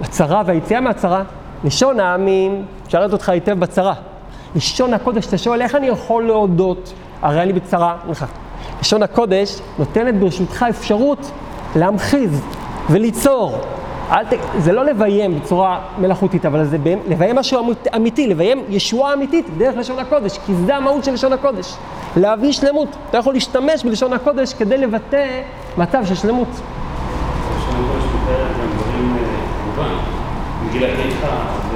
[0.00, 1.22] הצרה והיציאה מהצרה,
[1.64, 3.94] לשון העמים, שרת אותך היטב בצרה.
[4.56, 6.92] לשון הקודש, אתה שואל, איך אני יכול להודות?
[7.22, 8.24] הרי אני בצרה, לך.
[8.80, 9.48] לשון הקודש
[9.78, 11.30] נותנת ברשותך אפשרות
[11.76, 12.40] להמחיז
[12.90, 13.58] וליצור
[14.10, 14.28] אל ת...
[14.58, 17.60] זה לא לביים בצורה מלאכותית, אבל זה באמת- לביים משהו
[17.96, 21.74] אמיתי, לביים ישועה אמיתית דרך לשון הקודש, כי זה המהות של לשון הקודש.
[22.16, 22.88] להביא שלמות.
[23.10, 25.40] אתה יכול להשתמש בלשון הקודש כדי לבטא
[25.78, 26.48] מצב של שלמות.
[28.28, 28.46] אה.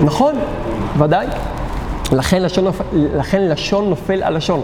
[0.04, 0.34] נכון,
[0.98, 1.26] ודאי.
[2.12, 2.64] לכן לשון.
[2.92, 4.60] לכן לשון נופל על לשון.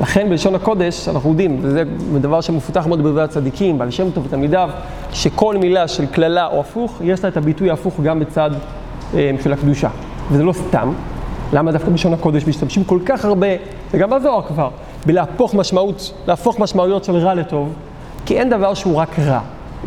[0.00, 1.82] לכן בלשון הקודש, אנחנו יודעים, וזה
[2.20, 4.70] דבר שמפותח מאוד בדברי הצדיקים, בעל שם טוב ותלמידיו,
[5.12, 8.50] שכל מילה של קללה או הפוך, יש לה את הביטוי ההפוך גם בצד
[9.14, 9.88] אה, של הקדושה.
[10.30, 10.92] וזה לא סתם.
[11.52, 13.46] למה דווקא בלשון הקודש משתמשים כל כך הרבה,
[13.94, 14.68] וגם בזוהר כבר,
[15.06, 17.72] בלהפוך משמעות, להפוך משמעויות של רע לטוב,
[18.26, 19.40] כי אין דבר שהוא רק רע.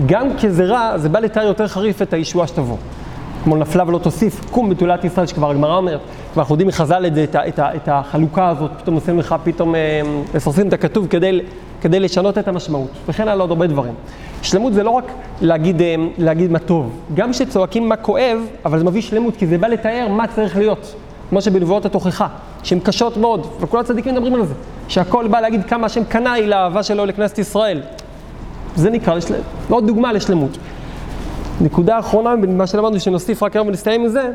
[0.05, 2.77] גם כשזה רע, זה בא לתאר יותר חריף את הישועה שתבוא.
[3.43, 5.99] כמו נפלה ולא תוסיף, קום בתולת ישראל, שכבר הגמרא אומרת,
[6.33, 10.01] כבר אנחנו יודעים מחז"ל את, את, את, את החלוקה הזאת, פתאום עושים לך, פתאום אה,
[10.35, 11.39] מסרסים את הכתוב כדי,
[11.81, 13.93] כדי לשנות את המשמעות, וכן הלאה עוד הרבה דברים.
[14.41, 15.11] שלמות זה לא רק
[15.41, 19.57] להגיד, אה, להגיד מה טוב, גם כשצועקים מה כואב, אבל זה מביא שלמות, כי זה
[19.57, 20.95] בא לתאר מה צריך להיות,
[21.29, 22.27] כמו שבנבואות התוכחה,
[22.63, 24.53] שהן קשות מאוד, וכל הצדיקים מדברים על זה,
[24.87, 27.81] שהכל בא להגיד כמה השם קנאי לאהבה שלו לכנסת ישראל.
[28.75, 29.33] זה נקרא, לשל...
[29.69, 30.57] עוד דוגמה לשלמות.
[31.61, 34.31] נקודה אחרונה ממה שלמדנו, שנוסיף רק היום ונסתיים עם זה,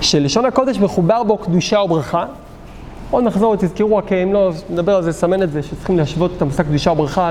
[0.00, 2.24] שלשון הקודש מחובר בו קדושה וברכה.
[3.10, 6.42] עוד נחזור, תזכרו רק, אם לא, נדבר על זה, נסמן את זה, שצריכים להשוות את
[6.42, 7.30] המושג קדושה וברכה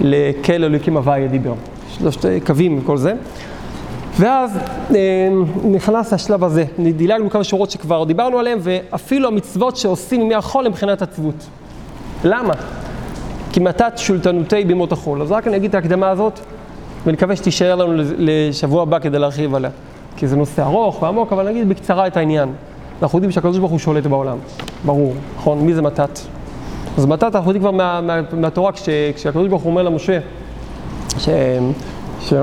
[0.00, 1.54] לכל אלוקים הוויה דיבר.
[1.98, 3.14] שלושת קווים וכל זה.
[4.18, 4.58] ואז
[4.94, 5.28] אה,
[5.64, 10.72] נכנס השלב הזה, דילגנו כמה שורות שכבר דיברנו עליהן, ואפילו המצוות שעושים ימי החול הם
[10.72, 11.46] מבחינת עצבות.
[12.24, 12.54] למה?
[13.52, 15.22] כי מתת שולטנותי בימות החול.
[15.22, 16.40] אז רק אני אגיד את ההקדמה הזאת,
[17.08, 19.70] ונקווה שתישאר לנו לשבוע הבא כדי להרחיב עליה.
[20.16, 22.52] כי זה נושא ארוך ועמוק, אבל נגיד בקצרה את העניין.
[23.02, 24.38] אנחנו יודעים שהקדוש ברוך הוא שולט בעולם,
[24.84, 25.60] ברור, נכון?
[25.60, 26.18] מי זה מתת?
[26.98, 30.18] אז מתת אנחנו יודעים כבר מה, מה, מהתורה, כש, כשהקדוש ברוך הוא אומר למשה,
[31.18, 31.28] ש,
[32.20, 32.34] ש,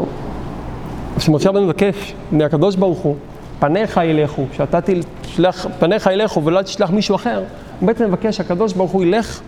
[1.19, 3.15] שמשה רבנו מבקש מהקדוש ברוך הוא,
[3.59, 4.79] פניך ילכו, שאתה
[5.21, 7.43] תשלח, פניך ילכו ולא תשלח מישהו אחר,
[7.79, 9.41] הוא בעצם מבקש שהקדוש ברוך הוא ילך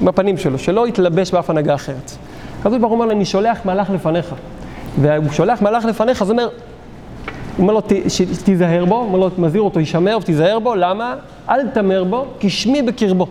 [0.00, 2.10] עם הפנים שלו, שלא יתלבש באף הנהגה אחרת.
[2.60, 4.34] הקדוש ברוך הוא אומר לו, אני שולח מלאך לפניך.
[5.00, 6.50] והוא שולח מלאך לפניך, זה אומר, הוא
[7.58, 11.14] אומר לו, "ת- ש- תיזהר בו, הוא אומר לו, מזהיר אותו, הישמר ותיזהר בו, למה?
[11.48, 13.26] אל תמר בו, כי שמי בקרבו.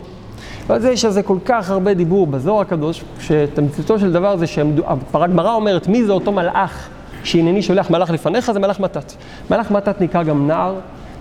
[0.66, 5.54] ואז יש על זה כל כך הרבה דיבור בזוהר הקדוש, שתמציתו של דבר זה שהגמרא
[5.54, 6.88] אומרת, מי זה אותו מלאך
[7.24, 8.52] שהנני שולח מלאך לפניך?
[8.52, 9.12] זה מלאך מתת.
[9.50, 10.74] מלאך מתת נקרא גם נער,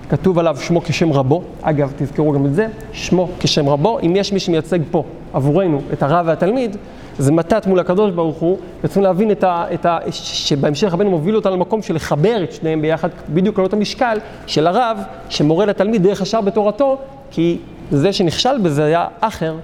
[0.10, 4.34] כתוב עליו שמו כשם רבו, אגב, תזכרו גם את זה, שמו כשם רבו, אם יש
[4.34, 6.78] מי שמייצג פה עבורנו את הרב והתלמיד,
[7.18, 11.36] זה מתת מול הקדוש ברוך הוא, וצריכים להבין את ה, את ה, שבהמשך רבנו מוביל
[11.36, 14.98] אותנו למקום של לחבר את שניהם ביחד, בדיוק על אותו משקל של הרב,
[15.30, 16.98] שמורה לתלמיד דרך השאר בתורתו,
[17.32, 17.58] כי
[17.92, 19.56] זה שנכשל בזה היה אחר,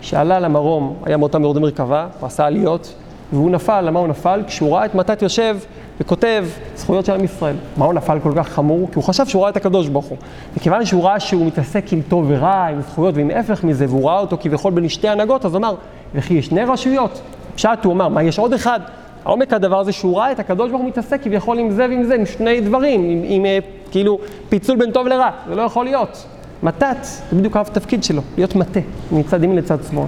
[0.00, 2.94] שעלה למרום, היה מאותם יורדי מרכבה, הוא עשה עליות,
[3.32, 4.42] והוא נפל, למה הוא נפל?
[4.46, 5.56] כשהוא ראה את מתת יושב
[6.02, 6.44] וכותב
[6.76, 7.56] זכויות של עם ישראל.
[7.76, 8.88] מה הוא נפל כל כך חמור?
[8.88, 10.18] כי הוא חשב שהוא ראה את הקדוש ברוך הוא.
[10.56, 14.18] וכיוון שהוא ראה שהוא מתעסק עם טוב ורע, עם זכויות ועם הפך מזה, והוא ראה
[14.18, 15.74] אותו כביכול בין שתי הנהגות, אז הוא אמר,
[16.14, 17.20] וכי יש שני רשויות?
[17.54, 18.80] פשט, הוא אמר, מה, יש עוד אחד?
[19.24, 22.14] העומק הדבר זה שהוא ראה את הקדוש ברוך הוא מתעסק כביכול עם זה ועם זה,
[22.14, 23.58] עם שני דברים, עם, עם אה,
[23.90, 26.26] כאילו פיצול בין טוב לרע, זה לא יכול להיות.
[26.62, 26.96] מתת,
[27.30, 28.80] זה בדיוק התפקיד שלו, להיות מטה,
[29.12, 30.06] מצד ימין לצד שמאל.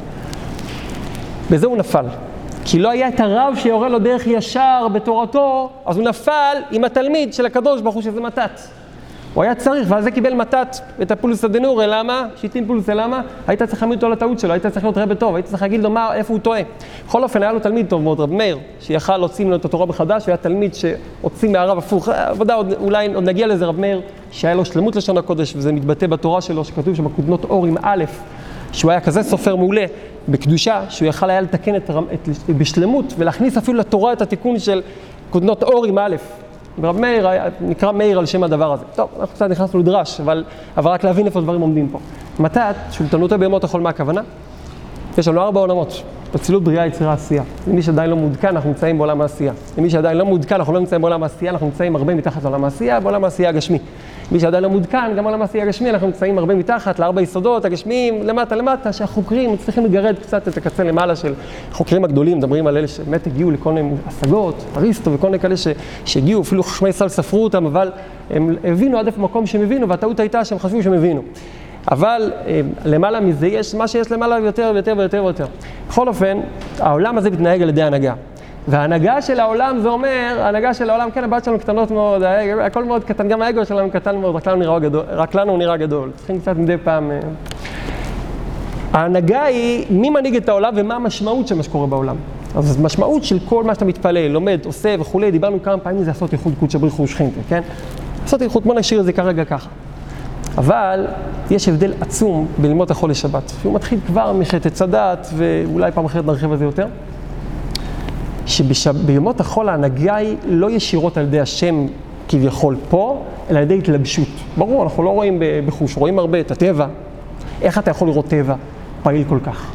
[1.50, 2.04] בזה הוא נפל.
[2.64, 7.34] כי לא היה את הרב שיורה לו דרך ישר בתורתו, אז הוא נפל עם התלמיד
[7.34, 8.60] של הקדוש ברוך הוא שזה מתת.
[9.34, 12.26] הוא היה צריך, ועל זה קיבל מתת את הפולסא דנורא, למה?
[12.36, 13.20] שיטין פולסא, למה?
[13.46, 15.90] היית צריך להעמיד אותו לטעות שלו, היית צריך להיות רבה טוב, היית צריך להגיד לו
[15.90, 16.60] מה, איפה הוא טועה.
[17.06, 20.26] בכל אופן, היה לו תלמיד טוב מאוד, רב מאיר, שיכל להוציא ממנו את התורה מחדש,
[20.26, 24.00] היה תלמיד שהוציא מהרב הפוך, אה, עבודה, עוד, אולי עוד נגיע לזה, רב מאיר,
[24.30, 28.04] שהיה לו שלמות לשון הקודש, וזה מתבטא בתורה שלו, שכתוב שם כותנות אור עם א',
[28.74, 29.84] שהוא היה כזה סופר מעולה
[30.28, 34.82] בקדושה, שהוא יכל היה לתקן את, הרמ- את, בשלמות ולהכניס אפילו לתורה את התיקון של
[35.30, 36.16] כותנות אור עם א'.
[36.80, 37.28] ורב מאיר
[37.60, 38.84] נקרא מאיר על שם הדבר הזה.
[38.94, 40.44] טוב, אנחנו קצת נכנסנו לדרש, אבל,
[40.76, 41.98] אבל רק להבין איפה הדברים עומדים פה.
[42.38, 44.20] מתת, שולטנותו בימות החול, מה הכוונה?
[45.18, 46.02] יש לנו ארבע עולמות,
[46.36, 47.42] אצילות, בריאה, יצירה, עשייה.
[47.66, 49.52] למי שעדיין לא מעודכן, אנחנו נמצאים בעולם העשייה.
[49.78, 53.00] למי שעדיין לא מעודכן, אנחנו לא נמצאים בעולם העשייה, אנחנו נמצאים הרבה מתחת לעולם העשייה,
[53.00, 53.78] בעולם העשייה הגשמי.
[54.32, 58.22] מי שעדיין לא מעודכן, גם בעולם העשייה הגשמי, אנחנו נמצאים הרבה מתחת לארבע יסודות הגשמיים,
[58.22, 61.34] למטה למטה, שהחוקרים צריכים לגרד קצת את הקצה למעלה של
[61.70, 65.54] החוקרים הגדולים, מדברים על אלה שבאמת הגיעו לכל מיני השגות, אריסטו וכל מיני כאלה
[66.04, 67.90] שהגיעו, אפילו חכמי ישראל ספרו אותם, אבל
[68.30, 71.22] הם הבינו עד איפה מקום שהם הבינו, והטעות הייתה שהם חשבו שהם הבינו.
[71.90, 75.46] אבל אה, למעלה מזה יש מה שיש למעלה יותר ויותר ויותר ויותר.
[75.88, 76.40] בכל אופן,
[76.78, 78.14] העולם הזה מתנהג על ידי הנהגה.
[78.68, 82.22] וההנהגה של העולם זה אומר, ההנהגה של העולם, כן, הבעיות שלנו קטנות מאוד,
[82.62, 85.58] הכל מאוד קטן, גם האגו שלנו קטן מאוד, רק לנו נראה גדול, רק לנו הוא
[85.58, 86.10] נראה גדול.
[86.16, 87.10] צריכים קצת מדי פעם...
[87.10, 87.18] אה,
[88.92, 92.16] ההנהגה היא מי מנהיג את העולם ומה המשמעות של מה שקורה בעולם.
[92.56, 96.32] אז משמעות של כל מה שאתה מתפלל, לומד, עושה וכולי, דיברנו כמה פעמים זה לעשות
[96.32, 97.62] איחוד קודשא בריך הוא שכינתה, כן?
[98.22, 99.68] לעשות איחוד, בוא נשאיר את זה כרגע ככה.
[100.58, 101.06] אבל
[101.50, 106.52] יש הבדל עצום בללמוד החול לשבת, שהוא מתחיל כבר מחטא צדת, ואולי פעם אחרת נרחיב
[106.52, 106.86] על זה יותר.
[108.46, 111.86] שבימות החול ההנהגה היא לא ישירות על ידי השם
[112.28, 114.28] כביכול פה, אלא על ידי התלבשות.
[114.56, 116.86] ברור, אנחנו לא רואים בחוש, רואים הרבה את הטבע.
[117.62, 118.54] איך אתה יכול לראות טבע
[119.02, 119.72] פעיל כל כך?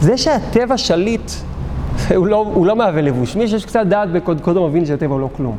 [0.00, 1.30] זה שהטבע שליט,
[2.16, 3.36] הוא לא, הוא לא מהווה לבוש.
[3.36, 5.56] מי שיש קצת דעת בקודקודו מבין שהטבע הוא לא כלום,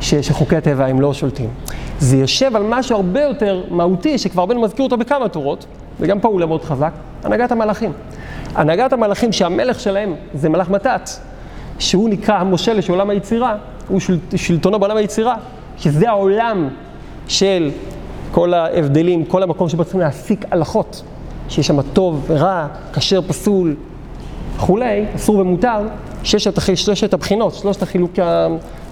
[0.00, 1.48] ש, שחוקי הטבע הם לא שולטים.
[1.98, 5.66] זה יושב על משהו הרבה יותר מהותי, שכבר בן מזכיר אותו בכמה תורות,
[6.00, 6.92] וגם פה הוא מאוד חזק,
[7.24, 7.92] הנהגת המלאכים.
[8.54, 11.10] הנהגת המלאכים שהמלך שלהם זה מלאך מתת,
[11.80, 13.56] שהוא נקרא המושל של עולם היצירה,
[13.88, 15.34] הוא של, שלטונו בעולם היצירה,
[15.78, 16.68] שזה העולם
[17.28, 17.70] של
[18.32, 21.02] כל ההבדלים, כל המקום שבו צריכים להסיק הלכות,
[21.48, 23.76] שיש שם טוב ורע, כשר פסול
[24.56, 25.78] וכולי, אסור ומותר,
[26.22, 28.12] ששת, שלושת הבחינות, שלושת החילוק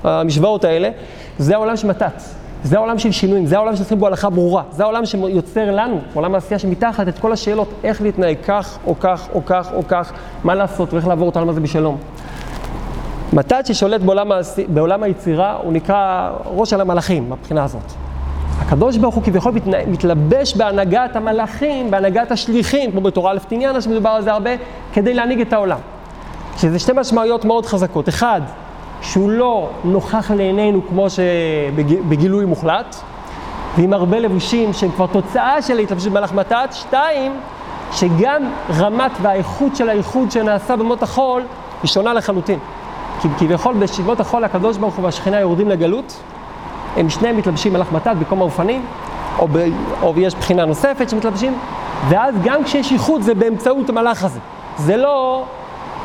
[0.05, 0.91] המשוואות האלה,
[1.39, 2.22] זה העולם של מתת.
[2.64, 6.34] זה העולם של שינויים, זה העולם שצריכים בו הלכה ברורה, זה העולם שיוצר לנו, עולם
[6.34, 10.12] העשייה שמתחת, את כל השאלות, איך להתנהג כך או כך או כך או כך,
[10.45, 11.97] מה לעשות ואיך לעבור את העולם הזה בשלום.
[13.32, 14.30] מתת ששולט בעולם,
[14.68, 17.92] בעולם היצירה, הוא נקרא ראש על המלאכים, מהבחינה הזאת.
[18.58, 19.52] הקדוש ברוך הוא כביכול
[19.86, 24.50] מתלבש בהנהגת המלאכים, בהנהגת השליחים, כמו בתורה אלף תניאנה שמדובר על זה הרבה,
[24.92, 25.78] כדי להנהיג את העולם.
[26.56, 28.08] שזה שתי משמעויות מאוד חזקות.
[28.08, 28.40] אחד,
[29.02, 32.96] שהוא לא נוכח לעינינו כמו שבגילוי מוחלט,
[33.76, 36.68] ועם הרבה לבושים שהם כבר תוצאה של התלבשות מלאך מתת.
[36.72, 37.32] שתיים,
[37.92, 38.42] שגם
[38.78, 41.42] רמת והאיכות של האיחוד שנעשה במות החול
[41.82, 42.58] היא שונה לחלוטין.
[43.20, 46.20] כי כביכול בשבעות החול הקדוש ברוך הוא והשכינה יורדים לגלות,
[46.96, 48.82] הם שניהם מתלבשים מלאך מתת במקום האופנים,
[49.38, 49.58] או, ב,
[50.02, 51.58] או יש בחינה נוספת שמתלבשים,
[52.08, 54.40] ואז גם כשיש איחוד זה באמצעות המלאך הזה.
[54.76, 55.44] זה לא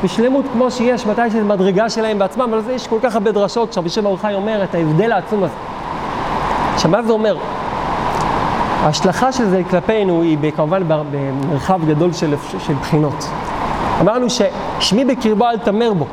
[0.04, 3.72] בשלמות כמו שיש מתי שזה מדרגה שלהם בעצמם, אבל זה יש כל כך הרבה דרשות
[3.72, 5.54] שרבי שם אור חי אומר את ההבדל העצום הזה.
[6.74, 7.36] עכשיו מה זה אומר?
[8.82, 12.34] ההשלכה של זה כלפינו היא כמובן במרחב גדול של,
[12.66, 13.28] של בחינות.
[14.00, 16.06] אמרנו ששמי בקרבו אל תמר בו.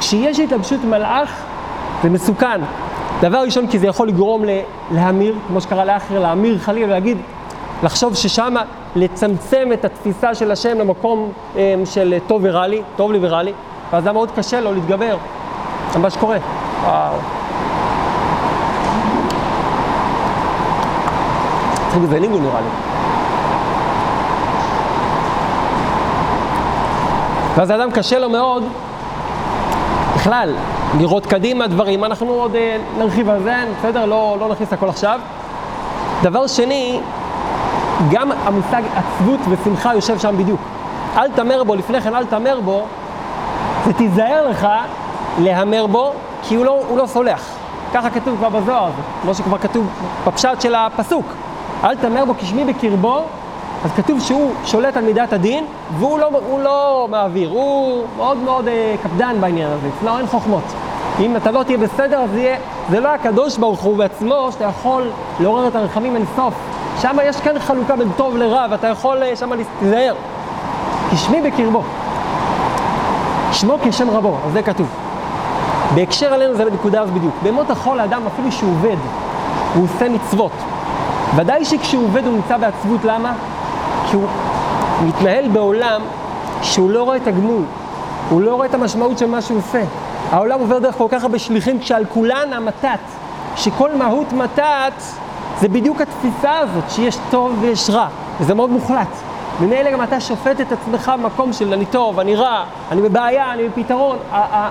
[0.00, 1.42] כשיש התלבשות מלאך
[2.02, 2.60] זה מסוכן.
[3.20, 4.44] דבר ראשון כי זה יכול לגרום
[4.90, 7.18] להמיר, כמו שקרה לאחר, להמיר חלילה ולהגיד,
[7.82, 8.54] לחשוב ששם
[8.96, 13.52] לצמצם את התפיסה של השם למקום אה, של טוב ורע לי, טוב לי ורע לי,
[13.92, 15.16] ואז זה מאוד קשה לו להתגבר
[15.94, 16.36] על מה שקורה.
[16.84, 17.14] וואו.
[21.88, 22.68] צריך בזה ניגון נראה לי.
[27.56, 28.64] ואז האדם קשה לו מאוד
[30.18, 30.54] בכלל
[30.98, 34.06] לראות קדימה דברים, אנחנו עוד אה, נרחיב על זה, בסדר?
[34.06, 35.20] לא, לא נכניס הכל עכשיו.
[36.22, 37.00] דבר שני,
[38.10, 40.60] גם המושג עצבות ושמחה יושב שם בדיוק.
[41.16, 42.86] אל תמר בו, לפני כן אל תמר בו,
[43.86, 44.68] זה תיזהר לך
[45.38, 46.12] להמר בו,
[46.42, 47.48] כי הוא לא, הוא לא סולח.
[47.94, 48.90] ככה כתוב כבר בזוהר
[49.22, 49.86] כמו שכבר כתוב
[50.26, 51.26] בפשט של הפסוק.
[51.84, 53.24] אל תמר בו כשמי בקרבו,
[53.84, 55.64] אז כתוב שהוא שולט על מידת הדין,
[55.98, 56.30] והוא לא,
[56.62, 60.62] לא מעביר, הוא מאוד מאוד אה, קפדן בעניין הזה, אצלו אין חוכמות.
[61.20, 62.56] אם אתה לא תהיה בסדר, אז יהיה,
[62.90, 65.10] זה לא הקדוש ברוך הוא בעצמו, שאתה יכול
[65.40, 66.54] לעורר את הרחמים אין סוף.
[67.02, 70.14] שם יש כן חלוקה בין טוב לרע, ואתה יכול אה, שם להיזהר.
[71.10, 71.82] תשמי בקרבו.
[73.52, 74.86] שמו כשם רבו, אז זה כתוב.
[75.94, 77.34] בהקשר עלינו זה בנקודה הזו בדיוק.
[77.42, 78.96] בימות החול האדם, אפילו שהוא עובד,
[79.74, 80.52] הוא עושה מצוות.
[81.36, 83.32] ודאי שכשהוא עובד הוא נמצא בעצבות, למה?
[84.10, 84.26] כי הוא
[85.06, 86.00] מתנהל בעולם
[86.62, 87.62] שהוא לא רואה את הגמול,
[88.30, 89.82] הוא לא רואה את המשמעות של מה שהוא עושה.
[90.30, 92.98] העולם עובר דרך כל כך הרבה שליחים כשעל כולן המתת,
[93.56, 95.02] שכל מהות מתת
[95.60, 98.08] זה בדיוק התפיסה הזאת שיש טוב ויש רע,
[98.40, 99.08] וזה מאוד מוחלט.
[99.60, 103.68] ממילא גם אתה שופט את עצמך במקום של אני טוב, אני רע, אני בבעיה, אני
[103.68, 104.16] בפתרון.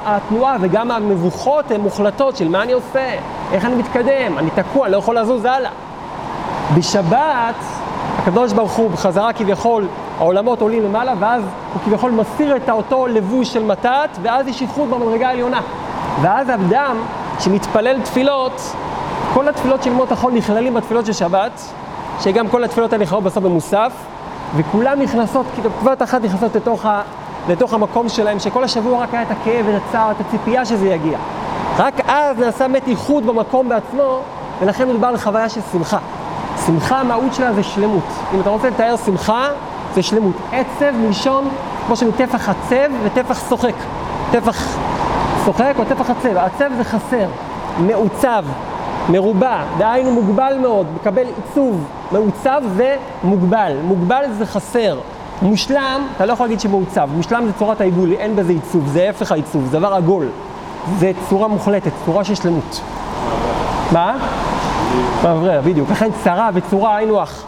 [0.06, 3.16] התנועה וגם המבוכות הן מוחלטות של מה אני עושה,
[3.52, 5.72] איך אני מתקדם, אני תקוע, לא יכול לזוז הלאה.
[6.78, 7.56] בשבת,
[8.28, 11.42] הקדוש ברוך הוא בחזרה כביכול, העולמות עולים למעלה, ואז
[11.74, 15.62] הוא כביכול מסיר את אותו לבוש של מתת, ואז יש איחוד במדרגה העליונה.
[16.22, 16.98] ואז אדם
[17.40, 18.62] שמתפלל תפילות,
[19.34, 21.62] כל התפילות של ימות החול נכללים בתפילות של שבת,
[22.20, 23.94] שגם כל התפילות האלה נכללות בסוף במוסף,
[24.56, 27.02] וכולם נכנסות, כאילו כבת אחת נכנסות לתוך, ה,
[27.50, 31.18] לתוך המקום שלהם, שכל השבוע רק היה את הכאב ואת הצער, את הציפייה שזה יגיע.
[31.78, 34.20] רק אז נעשה באמת איחוד במקום בעצמו,
[34.60, 35.98] ולכן מדובר על חוויה של שמחה.
[36.66, 38.04] שמחה, המהות שלה זה שלמות.
[38.34, 39.50] אם אתה רוצה לתאר שמחה,
[39.96, 40.36] זה שלמות.
[40.52, 41.50] עצב מלשון,
[41.86, 43.76] כמו שמטפח עצב וטפח שוחק.
[44.32, 44.78] טפח
[45.46, 46.38] שוחק או טפח עצב.
[46.38, 47.28] עצב זה חסר,
[47.80, 48.46] מעוצב,
[49.10, 51.86] מרובע, דהיינו מוגבל מאוד, מקבל עיצוב.
[52.12, 54.98] מעוצב זה מוגבל, מוגבל זה חסר.
[55.42, 57.10] מושלם, אתה לא יכול להגיד שמעוצב.
[57.16, 60.26] מושלם זה צורת העיגול, אין בזה עיצוב, זה הפך העיצוב, זה דבר עגול.
[61.00, 62.82] זה צורה מוחלטת, צורה של שלמות.
[63.92, 64.18] מה?
[65.24, 65.90] מאוורר, בדיוק.
[65.92, 67.44] לכן צרה וצורה היינו הך.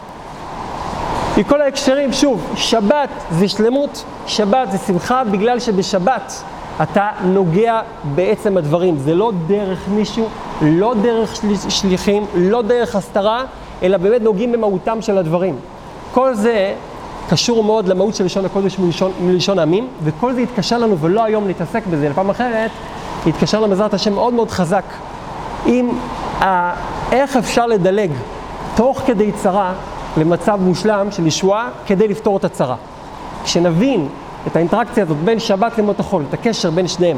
[1.36, 6.42] מכל ההקשרים, שוב, שבת זה שלמות, שבת זה שמחה, בגלל שבשבת
[6.82, 7.80] אתה נוגע
[8.14, 8.96] בעצם הדברים.
[8.98, 10.28] זה לא דרך מישהו,
[10.62, 13.44] לא דרך של- שליחים, לא דרך הסתרה,
[13.82, 15.56] אלא באמת נוגעים במהותם של הדברים.
[16.14, 16.74] כל זה
[17.30, 21.48] קשור מאוד למהות של לשון הקודש מלשון, מלשון עמים, וכל זה יתקשר לנו, ולא היום
[21.48, 22.70] נתעסק בזה, לפעם אחרת,
[23.26, 24.84] יתקשר לנו בעזרת השם מאוד מאוד חזק,
[25.66, 25.90] עם
[26.40, 26.74] ה...
[27.12, 28.10] איך אפשר לדלג
[28.74, 29.72] תוך כדי צרה
[30.16, 32.76] למצב מושלם של ישועה כדי לפתור את הצרה.
[33.44, 34.08] כשנבין
[34.46, 37.16] את האינטראקציה הזאת בין שבת למות החול, את הקשר בין שניהם,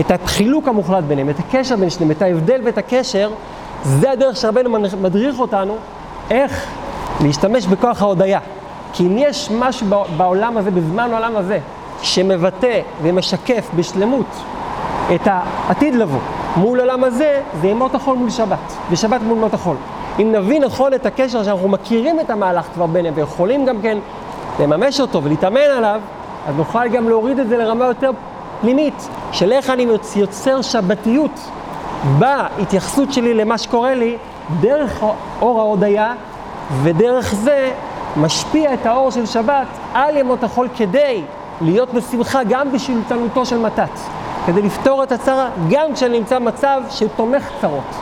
[0.00, 3.30] את החילוק המוחלט ביניהם, את הקשר בין שניהם, את ההבדל ואת הקשר,
[3.82, 5.76] זה הדרך שרבנו מדריך אותנו
[6.30, 6.66] איך
[7.20, 8.40] להשתמש בכוח ההודיה.
[8.92, 11.58] כי אם יש משהו בעולם הזה, בזמן העולם הזה,
[12.02, 14.26] שמבטא ומשקף בשלמות
[15.14, 16.20] את העתיד לבוא
[16.56, 19.76] מול העולם הזה, זה ימות החול מול שבת, ושבת מול מות החול.
[20.18, 23.98] אם נבין נכון את הקשר שאנחנו מכירים את המהלך כבר ביניהם ויכולים גם כן
[24.60, 26.00] לממש אותו ולהתאמן עליו,
[26.48, 28.10] אז נוכל גם להוריד את זה לרמה יותר
[28.60, 29.86] פנימית, של איך אני
[30.16, 31.50] יוצר שבתיות
[32.18, 34.16] בהתייחסות שלי למה שקורה לי,
[34.60, 35.04] דרך
[35.42, 36.14] אור ההודיה,
[36.82, 37.70] ודרך זה
[38.16, 41.22] משפיע את האור של שבת על ימות החול כדי
[41.60, 43.90] להיות בשמחה גם בשלטנותו של מתת,
[44.46, 47.94] כדי לפתור את הצרה גם כשאני נמצא במצב שתומך צרות.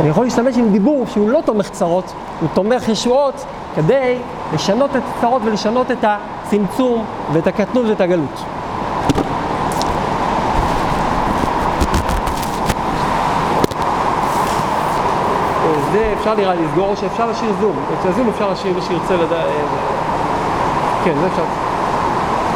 [0.00, 3.44] אני יכול להשתמש עם דיבור שהוא לא תומך צרות, הוא תומך ישועות,
[3.76, 4.18] כדי
[4.54, 8.44] לשנות את הצרות ולשנות את הצמצום ואת הקטנות ואת הגלות.
[15.92, 17.76] זה אפשר נראה לסגור, או שאפשר להשאיר זום.
[18.00, 19.46] את הזום אפשר להשאיר, מי שירצה לדעת...
[21.04, 21.69] כן, זה אפשר.